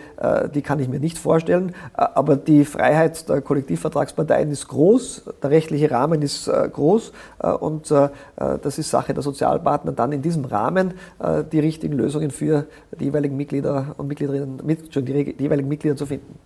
die 0.54 0.62
kann 0.62 0.80
ich 0.80 0.88
mir 0.88 1.00
nicht 1.00 1.18
vorstellen. 1.18 1.74
Aber 1.92 2.36
die 2.36 2.64
Freiheit 2.64 3.28
der 3.28 3.40
Kollektivvertragsparteien 3.40 4.50
ist 4.50 4.68
groß, 4.68 5.22
der 5.42 5.50
rechtliche 5.50 5.90
Rahmen 5.90 6.22
ist 6.22 6.37
groß 6.46 7.12
und 7.60 7.90
das 7.90 8.78
ist 8.78 8.90
Sache 8.90 9.14
der 9.14 9.22
Sozialpartner, 9.22 9.92
dann 9.92 10.12
in 10.12 10.22
diesem 10.22 10.44
Rahmen 10.44 10.94
die 11.52 11.60
richtigen 11.60 11.96
Lösungen 11.96 12.30
für 12.30 12.66
die 12.98 13.04
jeweiligen 13.04 13.36
Mitglieder 13.36 13.94
und 13.96 14.08
Mitgliederinnen, 14.08 14.60
die 14.66 15.42
jeweiligen 15.42 15.68
Mitglieder 15.68 15.96
zu 15.96 16.06
finden. 16.06 16.38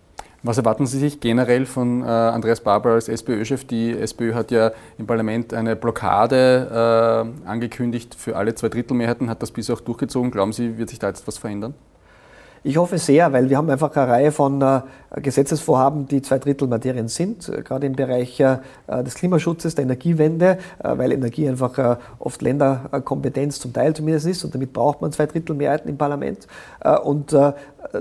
Was 0.45 0.57
erwarten 0.57 0.85
Sie 0.85 0.99
sich 0.99 1.21
generell 1.21 1.65
von 1.65 2.01
äh, 2.01 2.05
Andreas 2.05 2.59
Barber 2.59 2.91
als 2.91 3.07
SPÖ-Chef? 3.07 3.63
Die 3.63 3.97
SPÖ 3.97 4.33
hat 4.33 4.51
ja 4.51 4.73
im 4.97 5.07
Parlament 5.07 5.53
eine 5.53 5.77
Blockade 5.77 7.31
äh, 7.45 7.47
angekündigt 7.47 8.13
für 8.13 8.35
alle 8.35 8.53
Zweidrittelmehrheiten, 8.53 9.29
hat 9.29 9.41
das 9.41 9.51
bisher 9.51 9.75
auch 9.75 9.79
durchgezogen. 9.79 10.31
Glauben 10.31 10.51
Sie, 10.51 10.77
wird 10.77 10.89
sich 10.89 10.99
da 10.99 11.07
jetzt 11.07 11.21
etwas 11.21 11.37
verändern? 11.37 11.75
Ich 12.65 12.77
hoffe 12.77 12.97
sehr, 12.97 13.33
weil 13.33 13.49
wir 13.49 13.57
haben 13.57 13.69
einfach 13.69 13.93
eine 13.93 14.07
Reihe 14.07 14.31
von 14.31 14.61
äh, 14.61 14.81
Gesetzesvorhaben, 15.17 16.07
die 16.07 16.21
zwei 16.21 16.39
Drittel 16.39 16.69
Materien 16.69 17.09
sind, 17.09 17.49
äh, 17.49 17.61
gerade 17.61 17.87
im 17.87 17.93
Bereich 17.93 18.39
äh, 18.39 18.59
des 19.03 19.15
Klimaschutzes, 19.15 19.75
der 19.75 19.83
Energiewende, 19.83 20.59
weil 20.79 21.11
Energie 21.11 21.47
einfach 21.47 21.97
oft 22.19 22.41
Länderkompetenz 22.41 23.59
zum 23.59 23.73
Teil 23.73 23.93
zumindest 23.93 24.27
ist 24.27 24.43
und 24.45 24.55
damit 24.55 24.71
braucht 24.71 25.01
man 25.01 25.11
zwei 25.11 25.25
Drittel 25.25 25.55
Mehrheiten 25.55 25.89
im 25.89 25.97
Parlament. 25.97 26.47
Und 27.03 27.35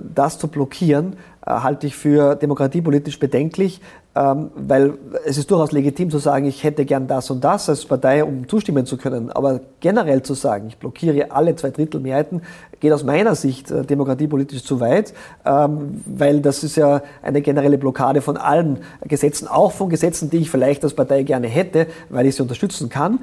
das 0.02 0.38
zu 0.38 0.48
blockieren, 0.48 1.16
halte 1.44 1.86
ich 1.86 1.96
für 1.96 2.34
demokratiepolitisch 2.34 3.18
bedenklich, 3.18 3.80
weil 4.14 4.94
es 5.24 5.38
ist 5.38 5.50
durchaus 5.50 5.72
legitim 5.72 6.10
zu 6.10 6.18
sagen, 6.18 6.44
ich 6.44 6.64
hätte 6.64 6.84
gern 6.84 7.06
das 7.06 7.30
und 7.30 7.42
das 7.42 7.68
als 7.68 7.86
Partei, 7.86 8.22
um 8.24 8.46
zustimmen 8.46 8.84
zu 8.84 8.98
können. 8.98 9.30
Aber 9.30 9.60
generell 9.80 10.22
zu 10.22 10.34
sagen, 10.34 10.68
ich 10.68 10.76
blockiere 10.76 11.30
alle 11.30 11.56
zwei 11.56 11.70
Drittel 11.70 12.00
Mehrheiten, 12.00 12.42
geht 12.80 12.92
aus 12.92 13.04
meiner 13.04 13.34
Sicht 13.34 13.70
äh, 13.70 13.84
demokratiepolitisch 13.84 14.64
zu 14.64 14.80
weit, 14.80 15.14
ähm, 15.46 16.02
weil 16.04 16.40
das 16.40 16.62
ist 16.62 16.76
ja 16.76 17.02
eine 17.22 17.40
generelle 17.40 17.78
Blockade 17.78 18.20
von 18.20 18.36
allen 18.36 18.80
Gesetzen, 19.02 19.48
auch 19.48 19.72
von 19.72 19.88
Gesetzen, 19.88 20.28
die 20.28 20.38
ich 20.38 20.50
vielleicht 20.50 20.84
als 20.84 20.92
Partei 20.92 21.22
gerne 21.22 21.46
hätte, 21.46 21.86
weil 22.10 22.26
ich 22.26 22.36
sie 22.36 22.42
unterstützen 22.42 22.88
kann. 22.88 23.20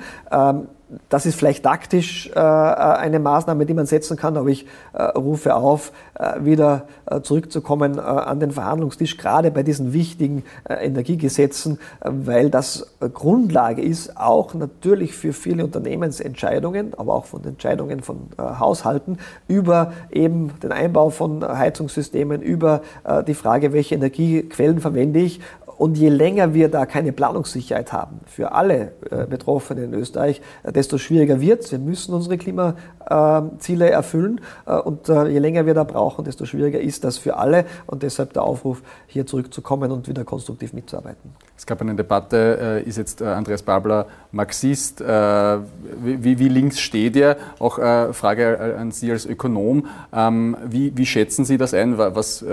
Das 1.10 1.28
ist 1.28 1.36
vielleicht 1.36 1.64
taktisch 1.64 2.32
äh, 2.36 2.40
eine 2.40 3.20
Maßnahme, 3.20 3.66
die 3.66 3.76
man 3.76 3.86
setzen 3.86 4.18
kann, 4.18 4.38
aber 4.38 4.50
ich 4.50 4.66
äh, 4.94 5.04
rufe 5.04 5.54
auf, 5.56 5.92
äh, 6.16 6.44
wieder 6.44 6.88
äh, 7.06 7.22
zurückzukommen 7.22 7.98
äh, 7.98 8.02
an 8.02 8.40
den 8.40 8.52
Verhandlungstisch, 8.52 9.18
gerade 9.18 9.52
bei 9.52 9.62
diesen 9.62 9.94
wichtigen 9.94 10.44
äh, 10.68 10.86
Energiegesetzen, 10.86 11.80
weil 12.02 12.50
das 12.50 12.88
Grundlage 13.14 13.84
ist, 13.84 14.18
auch 14.18 14.56
natürlich 14.56 15.14
für 15.14 15.34
viele 15.34 15.64
Unternehmensentscheidungen, 15.64 16.94
aber 16.98 17.14
auch 17.14 17.26
von 17.26 17.44
Entscheidungen 17.46 18.02
von 18.02 18.30
Haushalten 18.38 19.20
über 19.48 19.94
eben 20.12 20.52
den 20.62 20.72
Einbau 20.72 21.10
von 21.10 21.46
Heizungssystemen, 21.48 22.42
über 22.42 22.82
die 23.28 23.34
Frage, 23.34 23.74
welche 23.74 23.96
Energiequellen 23.96 24.80
verwende 24.80 25.20
ich. 25.20 25.40
Und 25.80 25.98
je 25.98 26.10
länger 26.10 26.54
wir 26.54 26.68
da 26.68 26.86
keine 26.86 27.14
Planungssicherheit 27.14 27.94
haben 27.94 28.20
für 28.26 28.52
alle 28.52 28.92
äh, 29.10 29.26
Betroffenen 29.26 29.86
in 29.86 29.94
Österreich, 29.94 30.42
äh, 30.64 30.74
desto 30.80 30.98
schwieriger 30.98 31.42
wird 31.42 31.66
es. 31.66 31.72
Wir 31.74 31.80
müssen 31.80 32.14
unsere 32.14 32.38
Klimaziele 32.38 33.90
äh, 33.90 33.92
erfüllen. 33.92 34.40
Äh, 34.66 34.78
und 34.78 35.10
äh, 35.10 35.28
je 35.28 35.40
länger 35.40 35.66
wir 35.66 35.74
da 35.74 35.84
brauchen, 35.84 36.24
desto 36.24 36.46
schwieriger 36.46 36.80
ist 36.80 37.04
das 37.04 37.18
für 37.18 37.36
alle. 37.36 37.66
Und 37.86 38.02
deshalb 38.02 38.32
der 38.32 38.44
Aufruf, 38.44 38.82
hier 39.06 39.26
zurückzukommen 39.26 39.92
und 39.92 40.08
wieder 40.08 40.24
konstruktiv 40.24 40.72
mitzuarbeiten. 40.72 41.32
Es 41.58 41.66
gab 41.66 41.82
eine 41.82 41.96
Debatte, 41.96 42.82
ist 42.86 42.98
jetzt 42.98 43.22
Andreas 43.22 43.62
Babler 43.62 44.06
Marxist? 44.32 45.02
Wie, 45.02 46.40
wie, 46.40 46.48
links 46.48 46.80
steht 46.80 47.18
er? 47.18 47.36
Auch 47.60 47.76
Frage 48.14 48.78
an 48.80 48.92
Sie 48.92 49.12
als 49.12 49.26
Ökonom. 49.26 49.88
Ähm, 50.14 50.56
wie, 50.66 50.96
wie 50.96 51.06
schätzen 51.06 51.44
Sie 51.44 51.58
das 51.58 51.74
ein? 51.74 51.98
Was 51.98 52.46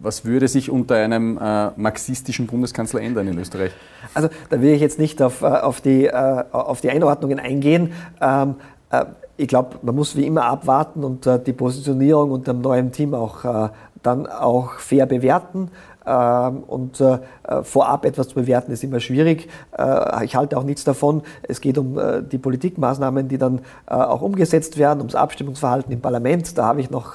was 0.00 0.24
würde 0.24 0.48
sich 0.48 0.70
unter 0.70 0.96
einem 0.96 1.38
äh, 1.38 1.70
marxistischen 1.76 2.46
Bundeskanzler 2.46 3.02
ändern 3.02 3.28
in 3.28 3.38
Österreich? 3.38 3.72
Also 4.14 4.28
da 4.48 4.60
will 4.60 4.72
ich 4.72 4.80
jetzt 4.80 4.98
nicht 4.98 5.22
auf, 5.22 5.42
äh, 5.42 5.46
auf, 5.46 5.80
die, 5.80 6.06
äh, 6.06 6.44
auf 6.50 6.80
die 6.80 6.90
Einordnungen 6.90 7.38
eingehen. 7.38 7.92
Ähm, 8.20 8.56
äh, 8.90 9.04
ich 9.36 9.48
glaube, 9.48 9.76
man 9.82 9.94
muss 9.94 10.16
wie 10.16 10.26
immer 10.26 10.44
abwarten 10.44 11.04
und 11.04 11.26
äh, 11.26 11.38
die 11.42 11.52
Positionierung 11.52 12.30
unter 12.30 12.52
dem 12.52 12.62
neuen 12.62 12.92
Team 12.92 13.14
auch 13.14 13.70
dann 14.02 14.26
auch 14.26 14.78
fair 14.78 15.04
bewerten. 15.04 15.70
Ähm, 16.10 16.64
und 16.66 17.00
äh, 17.00 17.18
äh, 17.44 17.62
vorab 17.62 18.04
etwas 18.04 18.28
zu 18.28 18.34
bewerten 18.34 18.72
ist 18.72 18.82
immer 18.82 18.98
schwierig. 18.98 19.48
Äh, 19.78 20.24
ich 20.24 20.34
halte 20.34 20.58
auch 20.58 20.64
nichts 20.64 20.82
davon. 20.82 21.22
Es 21.42 21.60
geht 21.60 21.78
um 21.78 21.98
die 22.30 22.38
Politikmaßnahmen, 22.38 23.28
die 23.28 23.38
dann 23.38 23.60
auch 23.86 24.22
umgesetzt 24.22 24.78
werden, 24.78 25.00
ums 25.00 25.14
Abstimmungsverhalten 25.14 25.92
im 25.92 26.00
Parlament. 26.00 26.56
Da 26.56 26.66
habe 26.66 26.80
ich 26.80 26.90
noch 26.90 27.14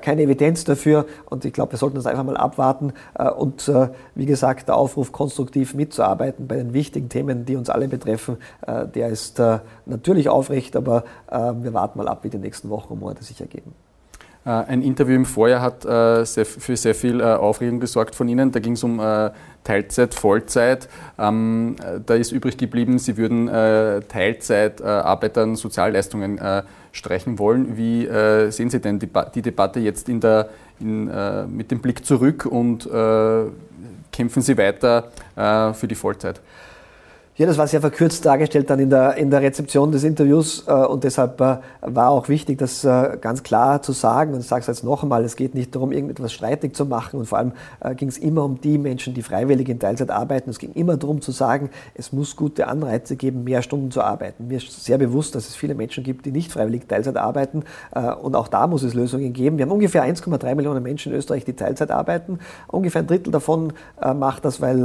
keine 0.00 0.22
Evidenz 0.22 0.64
dafür 0.64 1.06
und 1.28 1.44
ich 1.44 1.52
glaube, 1.52 1.72
wir 1.72 1.78
sollten 1.78 1.96
das 1.96 2.06
einfach 2.06 2.24
mal 2.24 2.36
abwarten 2.36 2.92
und 3.36 3.70
wie 4.14 4.26
gesagt, 4.26 4.68
der 4.68 4.76
Aufruf, 4.76 5.12
konstruktiv 5.12 5.74
mitzuarbeiten 5.74 6.46
bei 6.46 6.56
den 6.56 6.72
wichtigen 6.72 7.08
Themen, 7.08 7.44
die 7.44 7.56
uns 7.56 7.68
alle 7.70 7.88
betreffen, 7.88 8.36
der 8.66 9.08
ist 9.08 9.40
natürlich 9.86 10.28
aufrecht, 10.28 10.76
aber 10.76 11.04
wir 11.28 11.74
warten 11.74 11.98
mal 11.98 12.08
ab, 12.08 12.20
wie 12.22 12.30
die 12.30 12.38
nächsten 12.38 12.70
Wochen 12.70 12.94
und 12.94 13.00
Monate 13.00 13.24
sich 13.24 13.40
ergeben. 13.40 13.74
Äh, 14.44 14.50
ein 14.50 14.82
Interview 14.82 15.14
im 15.14 15.24
Vorjahr 15.24 15.60
hat 15.60 15.84
äh, 15.84 16.24
für 16.26 16.76
sehr 16.76 16.94
viel 16.94 17.20
äh, 17.20 17.24
Aufregung 17.24 17.80
gesorgt 17.80 18.14
von 18.14 18.28
Ihnen. 18.28 18.52
Da 18.52 18.60
ging 18.60 18.72
es 18.72 18.82
um 18.82 19.00
Teilzeit, 19.64 20.14
Vollzeit. 20.14 20.88
Ähm, 21.18 21.76
da 22.04 22.14
ist 22.14 22.32
übrig 22.32 22.56
geblieben, 22.56 22.98
Sie 22.98 23.16
würden 23.16 23.46
Teilzeitarbeitern 24.08 25.54
Sozialleistungen 25.54 26.40
streichen 26.90 27.38
wollen. 27.38 27.76
Wie 27.76 28.08
sehen 28.50 28.70
Sie 28.70 28.80
denn 28.80 28.98
die 28.98 29.42
Debatte 29.42 29.78
jetzt 29.80 30.08
in 30.08 30.20
der, 30.20 30.48
in, 30.80 31.10
mit 31.54 31.70
dem 31.70 31.80
Blick 31.80 32.04
zurück 32.04 32.44
und 32.46 32.88
kämpfen 34.10 34.42
Sie 34.42 34.58
weiter 34.58 35.12
für 35.74 35.86
die 35.86 35.94
Vollzeit? 35.94 36.40
Ja, 37.38 37.46
das 37.46 37.56
war 37.56 37.66
sehr 37.66 37.80
verkürzt 37.80 38.26
dargestellt 38.26 38.68
dann 38.68 38.78
in 38.78 38.90
der, 38.90 39.16
in 39.16 39.30
der 39.30 39.40
Rezeption 39.40 39.90
des 39.90 40.04
Interviews 40.04 40.64
äh, 40.66 40.72
und 40.74 41.02
deshalb 41.02 41.40
äh, 41.40 41.56
war 41.80 42.10
auch 42.10 42.28
wichtig, 42.28 42.58
das 42.58 42.84
äh, 42.84 43.16
ganz 43.18 43.42
klar 43.42 43.80
zu 43.80 43.92
sagen 43.92 44.34
und 44.34 44.40
ich 44.40 44.46
sage 44.46 44.60
es 44.60 44.66
jetzt 44.66 44.84
noch 44.84 45.02
einmal, 45.02 45.24
es 45.24 45.34
geht 45.34 45.54
nicht 45.54 45.74
darum, 45.74 45.92
irgendetwas 45.92 46.34
streitig 46.34 46.76
zu 46.76 46.84
machen 46.84 47.20
und 47.20 47.24
vor 47.24 47.38
allem 47.38 47.52
äh, 47.80 47.94
ging 47.94 48.08
es 48.08 48.18
immer 48.18 48.44
um 48.44 48.60
die 48.60 48.76
Menschen, 48.76 49.14
die 49.14 49.22
freiwillig 49.22 49.66
in 49.70 49.78
Teilzeit 49.78 50.10
arbeiten. 50.10 50.50
Es 50.50 50.58
ging 50.58 50.72
immer 50.74 50.98
darum 50.98 51.22
zu 51.22 51.32
sagen, 51.32 51.70
es 51.94 52.12
muss 52.12 52.36
gute 52.36 52.68
Anreize 52.68 53.16
geben, 53.16 53.44
mehr 53.44 53.62
Stunden 53.62 53.90
zu 53.90 54.02
arbeiten. 54.02 54.48
Mir 54.48 54.58
ist 54.58 54.84
sehr 54.84 54.98
bewusst, 54.98 55.34
dass 55.34 55.48
es 55.48 55.56
viele 55.56 55.74
Menschen 55.74 56.04
gibt, 56.04 56.26
die 56.26 56.32
nicht 56.32 56.52
freiwillig 56.52 56.86
Teilzeit 56.86 57.16
arbeiten 57.16 57.64
äh, 57.94 58.12
und 58.12 58.36
auch 58.36 58.48
da 58.48 58.66
muss 58.66 58.82
es 58.82 58.92
Lösungen 58.92 59.32
geben. 59.32 59.56
Wir 59.56 59.64
haben 59.64 59.72
ungefähr 59.72 60.04
1,3 60.04 60.54
Millionen 60.54 60.82
Menschen 60.82 61.12
in 61.12 61.18
Österreich, 61.18 61.46
die 61.46 61.54
Teilzeit 61.54 61.92
arbeiten. 61.92 62.40
Ungefähr 62.68 63.00
ein 63.00 63.06
Drittel 63.06 63.30
davon 63.30 63.72
äh, 64.02 64.12
macht 64.12 64.44
das, 64.44 64.60
weil 64.60 64.82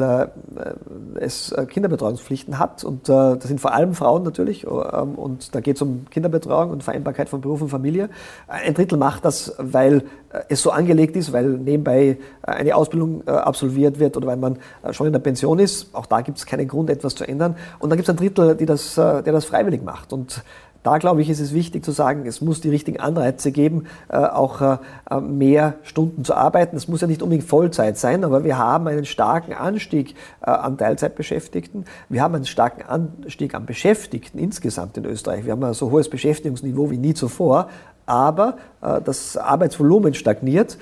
es 1.19 1.53
Kinderbetreuungspflicht 1.69 2.36
Pflichten 2.37 2.59
hat. 2.59 2.83
Und 2.83 3.09
äh, 3.09 3.13
das 3.35 3.43
sind 3.43 3.59
vor 3.59 3.73
allem 3.73 3.93
Frauen 3.93 4.23
natürlich. 4.23 4.65
Ähm, 4.65 5.15
und 5.15 5.55
da 5.55 5.59
geht 5.59 5.77
es 5.77 5.81
um 5.81 6.05
Kinderbetreuung 6.09 6.69
und 6.71 6.83
Vereinbarkeit 6.83 7.29
von 7.29 7.41
Beruf 7.41 7.61
und 7.61 7.69
Familie. 7.69 8.09
Ein 8.47 8.73
Drittel 8.73 8.97
macht 8.97 9.25
das, 9.25 9.55
weil 9.57 10.03
äh, 10.31 10.41
es 10.49 10.61
so 10.61 10.71
angelegt 10.71 11.15
ist, 11.15 11.33
weil 11.33 11.45
nebenbei 11.45 12.17
äh, 12.45 12.51
eine 12.51 12.75
Ausbildung 12.75 13.23
äh, 13.25 13.31
absolviert 13.31 13.99
wird 13.99 14.17
oder 14.17 14.27
weil 14.27 14.37
man 14.37 14.57
äh, 14.83 14.93
schon 14.93 15.07
in 15.07 15.13
der 15.13 15.19
Pension 15.19 15.59
ist. 15.59 15.93
Auch 15.93 16.05
da 16.05 16.21
gibt 16.21 16.37
es 16.37 16.45
keinen 16.45 16.67
Grund, 16.67 16.89
etwas 16.89 17.15
zu 17.15 17.27
ändern. 17.27 17.55
Und 17.79 17.89
dann 17.89 17.97
gibt 17.97 18.07
es 18.07 18.13
ein 18.13 18.17
Drittel, 18.17 18.55
die 18.55 18.65
das, 18.65 18.97
äh, 18.97 19.23
der 19.23 19.33
das 19.33 19.45
freiwillig 19.45 19.83
macht. 19.83 20.13
Und 20.13 20.43
da 20.87 20.99
glaube 20.99 21.21
ich, 21.21 21.29
ist 21.29 21.41
es 21.41 21.53
wichtig 21.53 21.83
zu 21.83 21.91
sagen, 21.91 22.25
es 22.25 22.39
muss 22.39 22.61
die 22.61 22.69
richtigen 22.69 23.01
Anreize 23.01 23.51
geben, 23.51 23.87
äh, 24.07 24.15
auch 24.15 24.61
äh, 24.61 25.19
mehr 25.19 25.73
Stunden 25.83 26.23
zu 26.23 26.33
arbeiten. 26.33 26.77
Es 26.77 26.87
muss 26.87 27.01
ja 27.01 27.07
nicht 27.07 27.21
unbedingt 27.21 27.45
Vollzeit 27.45 27.97
sein, 27.97 28.23
aber 28.23 28.45
wir 28.45 28.57
haben 28.57 28.87
einen 28.87 29.03
starken 29.03 29.51
Anstieg 29.51 30.15
äh, 30.41 30.49
an 30.49 30.77
Teilzeitbeschäftigten. 30.77 31.83
Wir 32.07 32.21
haben 32.21 32.35
einen 32.35 32.45
starken 32.45 32.83
Anstieg 32.83 33.53
an 33.53 33.65
Beschäftigten 33.65 34.39
insgesamt 34.39 34.95
in 34.95 35.03
Österreich. 35.03 35.43
Wir 35.43 35.51
haben 35.51 35.63
ein 35.65 35.73
so 35.73 35.91
hohes 35.91 36.09
Beschäftigungsniveau 36.09 36.89
wie 36.89 36.97
nie 36.97 37.13
zuvor. 37.13 37.67
Aber 38.05 38.55
das 38.79 39.35
Arbeitsvolumen 39.35 40.13
stagniert 40.13 40.77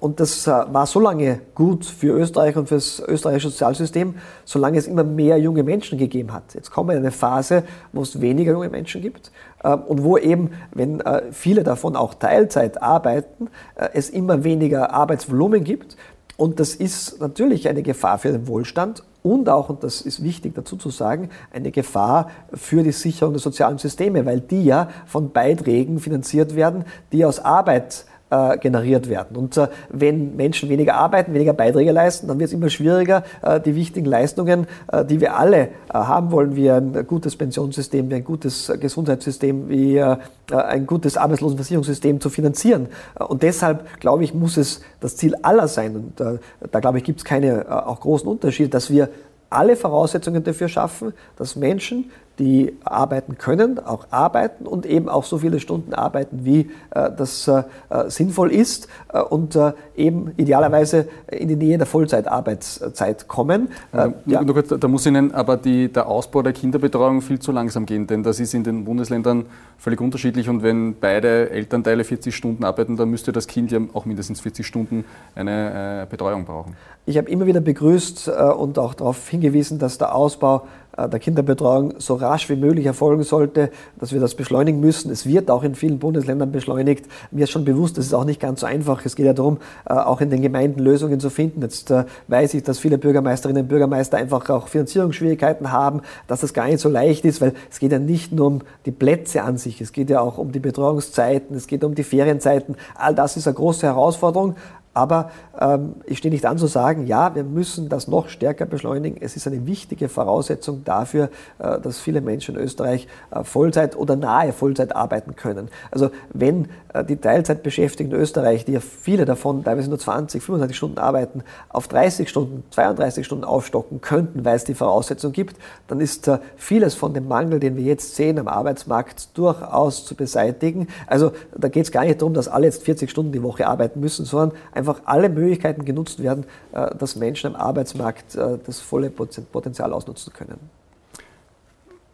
und 0.00 0.20
das 0.20 0.46
äh, 0.46 0.50
war 0.50 0.86
so 0.86 1.00
lange 1.00 1.40
gut 1.54 1.84
für 1.84 2.16
Österreich 2.18 2.56
und 2.56 2.68
für 2.68 2.76
das 2.76 3.02
österreichische 3.06 3.50
Sozialsystem, 3.50 4.14
solange 4.44 4.78
es 4.78 4.86
immer 4.86 5.04
mehr 5.04 5.38
junge 5.38 5.62
Menschen 5.62 5.98
gegeben 5.98 6.32
hat. 6.32 6.54
Jetzt 6.54 6.70
kommen 6.70 6.90
wir 6.90 6.94
in 6.96 7.02
eine 7.02 7.10
Phase, 7.10 7.64
wo 7.92 8.02
es 8.02 8.20
weniger 8.20 8.52
junge 8.52 8.68
Menschen 8.68 9.02
gibt 9.02 9.32
äh, 9.62 9.74
und 9.74 10.02
wo 10.02 10.16
eben, 10.18 10.50
wenn 10.72 11.00
äh, 11.00 11.22
viele 11.32 11.64
davon 11.64 11.96
auch 11.96 12.14
Teilzeit 12.14 12.82
arbeiten, 12.82 13.48
es 13.92 14.10
immer 14.10 14.44
weniger 14.44 14.92
Arbeitsvolumen 14.92 15.64
gibt. 15.64 15.96
Und 16.36 16.60
das 16.60 16.74
ist 16.74 17.20
natürlich 17.20 17.68
eine 17.68 17.82
Gefahr 17.82 18.18
für 18.18 18.30
den 18.30 18.46
Wohlstand 18.46 19.02
und 19.22 19.48
auch, 19.48 19.68
und 19.68 19.82
das 19.82 20.00
ist 20.00 20.22
wichtig 20.22 20.54
dazu 20.54 20.76
zu 20.76 20.90
sagen, 20.90 21.30
eine 21.52 21.70
Gefahr 21.70 22.30
für 22.54 22.82
die 22.82 22.92
Sicherung 22.92 23.34
der 23.34 23.40
sozialen 23.40 23.78
Systeme, 23.78 24.24
weil 24.24 24.40
die 24.40 24.64
ja 24.64 24.88
von 25.06 25.32
Beiträgen 25.32 25.98
finanziert 25.98 26.54
werden, 26.54 26.84
die 27.12 27.24
aus 27.24 27.40
Arbeit 27.40 28.06
äh, 28.30 28.58
generiert 28.58 29.08
werden. 29.08 29.38
Und 29.38 29.56
äh, 29.56 29.68
wenn 29.88 30.36
Menschen 30.36 30.68
weniger 30.68 30.96
arbeiten, 30.96 31.32
weniger 31.32 31.54
Beiträge 31.54 31.92
leisten, 31.92 32.28
dann 32.28 32.38
wird 32.38 32.48
es 32.48 32.52
immer 32.52 32.68
schwieriger, 32.68 33.24
äh, 33.40 33.58
die 33.58 33.74
wichtigen 33.74 34.04
Leistungen, 34.04 34.66
die 35.08 35.20
wir 35.20 35.36
alle 35.36 35.68
haben 35.92 36.30
wollen, 36.30 36.54
wie 36.54 36.70
ein 36.70 37.06
gutes 37.06 37.36
Pensionssystem, 37.36 38.10
wie 38.10 38.16
ein 38.16 38.24
gutes 38.24 38.70
Gesundheitssystem, 38.80 39.68
wie 39.68 40.00
ein 40.00 40.86
gutes 40.86 41.16
Arbeitslosenversicherungssystem 41.16 42.20
zu 42.20 42.28
finanzieren. 42.28 42.88
Und 43.18 43.42
deshalb, 43.42 44.00
glaube 44.00 44.24
ich, 44.24 44.34
muss 44.34 44.56
es 44.56 44.82
das 45.00 45.16
Ziel 45.16 45.34
aller 45.42 45.68
sein, 45.68 45.96
und 45.96 46.40
da, 46.70 46.80
glaube 46.80 46.98
ich, 46.98 47.04
gibt 47.04 47.20
es 47.20 47.24
keine 47.24 47.86
auch 47.86 48.00
großen 48.00 48.28
Unterschiede, 48.28 48.68
dass 48.68 48.90
wir 48.90 49.08
alle 49.50 49.76
Voraussetzungen 49.76 50.44
dafür 50.44 50.68
schaffen, 50.68 51.12
dass 51.36 51.56
Menschen, 51.56 52.10
die 52.38 52.76
arbeiten 52.84 53.36
können, 53.36 53.78
auch 53.78 54.06
arbeiten 54.10 54.66
und 54.66 54.86
eben 54.86 55.08
auch 55.08 55.24
so 55.24 55.38
viele 55.38 55.58
Stunden 55.60 55.92
arbeiten, 55.92 56.44
wie 56.44 56.70
äh, 56.90 57.10
das 57.16 57.48
äh, 57.48 57.64
sinnvoll 58.08 58.52
ist 58.52 58.88
äh, 59.12 59.20
und 59.20 59.56
äh, 59.56 59.72
eben 59.96 60.32
idealerweise 60.36 61.08
in 61.30 61.48
die 61.48 61.56
Nähe 61.56 61.78
der 61.78 61.86
Vollzeitarbeitszeit 61.86 63.26
kommen. 63.26 63.68
Äh, 63.92 64.10
ja. 64.26 64.44
Da 64.44 64.88
muss 64.88 65.06
Ihnen 65.06 65.34
aber 65.34 65.56
die, 65.56 65.92
der 65.92 66.06
Ausbau 66.06 66.42
der 66.42 66.52
Kinderbetreuung 66.52 67.22
viel 67.22 67.40
zu 67.40 67.50
langsam 67.50 67.86
gehen, 67.86 68.06
denn 68.06 68.22
das 68.22 68.38
ist 68.38 68.54
in 68.54 68.62
den 68.62 68.84
Bundesländern 68.84 69.46
völlig 69.76 70.00
unterschiedlich 70.00 70.48
und 70.48 70.62
wenn 70.62 70.96
beide 70.98 71.50
Elternteile 71.50 72.04
40 72.04 72.34
Stunden 72.34 72.64
arbeiten, 72.64 72.96
dann 72.96 73.10
müsste 73.10 73.32
das 73.32 73.46
Kind 73.46 73.72
ja 73.72 73.80
auch 73.94 74.04
mindestens 74.04 74.40
40 74.40 74.66
Stunden 74.66 75.04
eine 75.34 76.02
äh, 76.02 76.06
Betreuung 76.08 76.44
brauchen. 76.44 76.76
Ich 77.06 77.16
habe 77.16 77.30
immer 77.30 77.46
wieder 77.46 77.60
begrüßt 77.60 78.28
und 78.28 78.78
auch 78.78 78.92
darauf 78.92 79.28
hingewiesen, 79.28 79.78
dass 79.78 79.96
der 79.96 80.14
Ausbau 80.14 80.66
äh, 80.87 80.87
der 81.06 81.20
Kinderbetreuung 81.20 81.94
so 81.98 82.14
rasch 82.14 82.48
wie 82.48 82.56
möglich 82.56 82.86
erfolgen 82.86 83.22
sollte, 83.22 83.70
dass 84.00 84.12
wir 84.12 84.20
das 84.20 84.34
beschleunigen 84.34 84.80
müssen. 84.80 85.10
Es 85.12 85.26
wird 85.26 85.50
auch 85.50 85.62
in 85.62 85.74
vielen 85.74 85.98
Bundesländern 85.98 86.50
beschleunigt. 86.50 87.06
Mir 87.30 87.44
ist 87.44 87.50
schon 87.50 87.64
bewusst, 87.64 87.98
das 87.98 88.06
ist 88.06 88.14
auch 88.14 88.24
nicht 88.24 88.40
ganz 88.40 88.60
so 88.60 88.66
einfach. 88.66 89.04
Es 89.04 89.14
geht 89.14 89.26
ja 89.26 89.32
darum, 89.32 89.58
äh, 89.88 89.92
auch 89.92 90.20
in 90.20 90.30
den 90.30 90.42
Gemeinden 90.42 90.80
Lösungen 90.80 91.20
zu 91.20 91.30
finden. 91.30 91.62
Jetzt 91.62 91.90
äh, 91.90 92.04
weiß 92.26 92.54
ich, 92.54 92.64
dass 92.64 92.78
viele 92.80 92.98
Bürgermeisterinnen 92.98 93.62
und 93.62 93.68
Bürgermeister 93.68 94.16
einfach 94.16 94.48
auch 94.50 94.66
Finanzierungsschwierigkeiten 94.66 95.70
haben, 95.70 96.00
dass 96.26 96.40
das 96.40 96.52
gar 96.52 96.66
nicht 96.66 96.80
so 96.80 96.88
leicht 96.88 97.24
ist, 97.24 97.40
weil 97.40 97.52
es 97.70 97.78
geht 97.78 97.92
ja 97.92 97.98
nicht 97.98 98.32
nur 98.32 98.46
um 98.46 98.60
die 98.86 98.90
Plätze 98.90 99.42
an 99.42 99.56
sich, 99.56 99.80
es 99.80 99.92
geht 99.92 100.10
ja 100.10 100.20
auch 100.20 100.38
um 100.38 100.50
die 100.50 100.60
Betreuungszeiten, 100.60 101.54
es 101.56 101.66
geht 101.66 101.84
um 101.84 101.94
die 101.94 102.02
Ferienzeiten. 102.02 102.76
All 102.96 103.14
das 103.14 103.36
ist 103.36 103.46
eine 103.46 103.54
große 103.54 103.86
Herausforderung. 103.86 104.56
Aber 104.98 105.30
ähm, 105.60 105.94
ich 106.06 106.18
stehe 106.18 106.32
nicht 106.32 106.44
an 106.44 106.58
zu 106.58 106.66
sagen, 106.66 107.06
ja, 107.06 107.32
wir 107.36 107.44
müssen 107.44 107.88
das 107.88 108.08
noch 108.08 108.28
stärker 108.28 108.66
beschleunigen. 108.66 109.16
Es 109.20 109.36
ist 109.36 109.46
eine 109.46 109.64
wichtige 109.64 110.08
Voraussetzung 110.08 110.82
dafür, 110.84 111.30
äh, 111.60 111.78
dass 111.78 112.00
viele 112.00 112.20
Menschen 112.20 112.56
in 112.56 112.60
Österreich 112.60 113.06
äh, 113.30 113.44
Vollzeit 113.44 113.96
oder 113.96 114.16
nahe 114.16 114.52
Vollzeit 114.52 114.96
arbeiten 114.96 115.36
können. 115.36 115.68
Also 115.92 116.10
wenn 116.32 116.66
äh, 116.94 117.04
die 117.04 117.16
Teilzeitbeschäftigten 117.16 118.12
in 118.12 118.20
Österreich, 118.20 118.64
die 118.64 118.72
ja 118.72 118.80
viele 118.80 119.24
davon 119.24 119.62
teilweise 119.62 119.88
nur 119.88 120.00
20, 120.00 120.42
25 120.42 120.76
Stunden 120.76 120.98
arbeiten, 120.98 121.44
auf 121.68 121.86
30 121.86 122.28
Stunden, 122.28 122.64
32 122.70 123.24
Stunden 123.24 123.44
aufstocken 123.44 124.00
könnten, 124.00 124.44
weil 124.44 124.56
es 124.56 124.64
die 124.64 124.74
Voraussetzung 124.74 125.30
gibt, 125.30 125.56
dann 125.86 126.00
ist 126.00 126.26
äh, 126.26 126.38
vieles 126.56 126.94
von 126.94 127.14
dem 127.14 127.28
Mangel, 127.28 127.60
den 127.60 127.76
wir 127.76 127.84
jetzt 127.84 128.16
sehen 128.16 128.36
am 128.40 128.48
Arbeitsmarkt, 128.48 129.38
durchaus 129.38 130.06
zu 130.06 130.16
beseitigen. 130.16 130.88
Also 131.06 131.30
da 131.56 131.68
geht 131.68 131.84
es 131.84 131.92
gar 131.92 132.04
nicht 132.04 132.20
darum, 132.20 132.34
dass 132.34 132.48
alle 132.48 132.66
jetzt 132.66 132.82
40 132.82 133.08
Stunden 133.08 133.30
die 133.30 133.44
Woche 133.44 133.68
arbeiten 133.68 134.00
müssen, 134.00 134.24
sondern 134.24 134.58
einfach 134.72 134.87
einfach 134.88 135.02
alle 135.06 135.28
Möglichkeiten 135.28 135.84
genutzt 135.84 136.22
werden, 136.22 136.44
äh, 136.72 136.94
dass 136.96 137.16
Menschen 137.16 137.54
am 137.54 137.60
Arbeitsmarkt 137.60 138.34
äh, 138.34 138.58
das 138.64 138.80
volle 138.80 139.10
Potenzial 139.10 139.92
ausnutzen 139.92 140.32
können. 140.32 140.58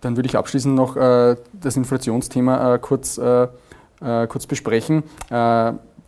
Dann 0.00 0.16
würde 0.16 0.28
ich 0.28 0.36
abschließend 0.36 0.74
noch 0.74 0.96
äh, 0.96 1.36
das 1.52 1.76
Inflationsthema 1.76 2.78
kurz, 2.78 3.18
kurz 4.00 4.46
besprechen. 4.46 5.02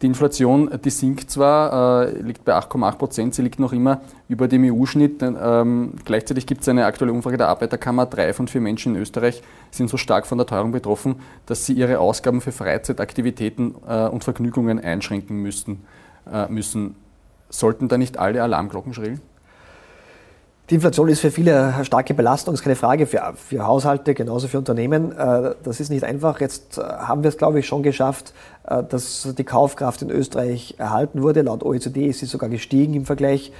Die 0.02 0.06
Inflation, 0.06 0.70
die 0.84 0.90
sinkt 0.90 1.30
zwar, 1.30 2.10
liegt 2.10 2.44
bei 2.44 2.52
8,8 2.52 2.98
Prozent, 2.98 3.34
sie 3.34 3.40
liegt 3.40 3.58
noch 3.58 3.72
immer 3.72 4.02
über 4.28 4.48
dem 4.48 4.64
EU-Schnitt. 4.64 5.22
Ähm, 5.22 5.94
gleichzeitig 6.04 6.46
gibt 6.46 6.60
es 6.60 6.68
eine 6.68 6.84
aktuelle 6.84 7.12
Umfrage 7.12 7.38
der 7.38 7.48
Arbeiterkammer, 7.48 8.04
drei 8.04 8.34
von 8.34 8.48
vier 8.48 8.60
Menschen 8.60 8.94
in 8.94 9.00
Österreich 9.00 9.42
sind 9.70 9.88
so 9.88 9.96
stark 9.96 10.26
von 10.26 10.36
der 10.36 10.46
Teuerung 10.46 10.72
betroffen, 10.72 11.20
dass 11.46 11.64
sie 11.64 11.72
ihre 11.72 12.00
Ausgaben 12.00 12.42
für 12.42 12.52
Freizeitaktivitäten 12.52 13.70
und 13.70 14.22
Vergnügungen 14.24 14.78
einschränken 14.78 15.38
müssten 15.40 15.84
müssen. 16.48 16.96
sollten 17.48 17.88
da 17.88 17.98
nicht 17.98 18.18
alle 18.18 18.42
Alarmglocken 18.42 18.92
schrillen? 18.92 19.20
Die 20.68 20.74
Inflation 20.74 21.08
ist 21.08 21.20
für 21.20 21.30
viele 21.30 21.74
eine 21.74 21.84
starke 21.84 22.12
Belastung, 22.12 22.52
ist 22.54 22.62
keine 22.62 22.74
Frage, 22.74 23.06
für, 23.06 23.34
für 23.36 23.64
Haushalte, 23.64 24.14
genauso 24.14 24.48
für 24.48 24.58
Unternehmen. 24.58 25.12
Äh, 25.16 25.54
das 25.62 25.78
ist 25.78 25.90
nicht 25.90 26.02
einfach. 26.02 26.40
Jetzt 26.40 26.78
äh, 26.78 26.82
haben 26.82 27.22
wir 27.22 27.28
es, 27.28 27.36
glaube 27.36 27.60
ich, 27.60 27.68
schon 27.68 27.84
geschafft, 27.84 28.34
äh, 28.55 28.55
dass 28.88 29.28
die 29.36 29.44
Kaufkraft 29.44 30.02
in 30.02 30.10
Österreich 30.10 30.74
erhalten 30.78 31.22
wurde. 31.22 31.42
Laut 31.42 31.62
OECD 31.62 32.06
ist 32.06 32.20
sie 32.20 32.26
sogar 32.26 32.48
gestiegen 32.48 32.94
im 32.94 33.04
Vergleich 33.04 33.52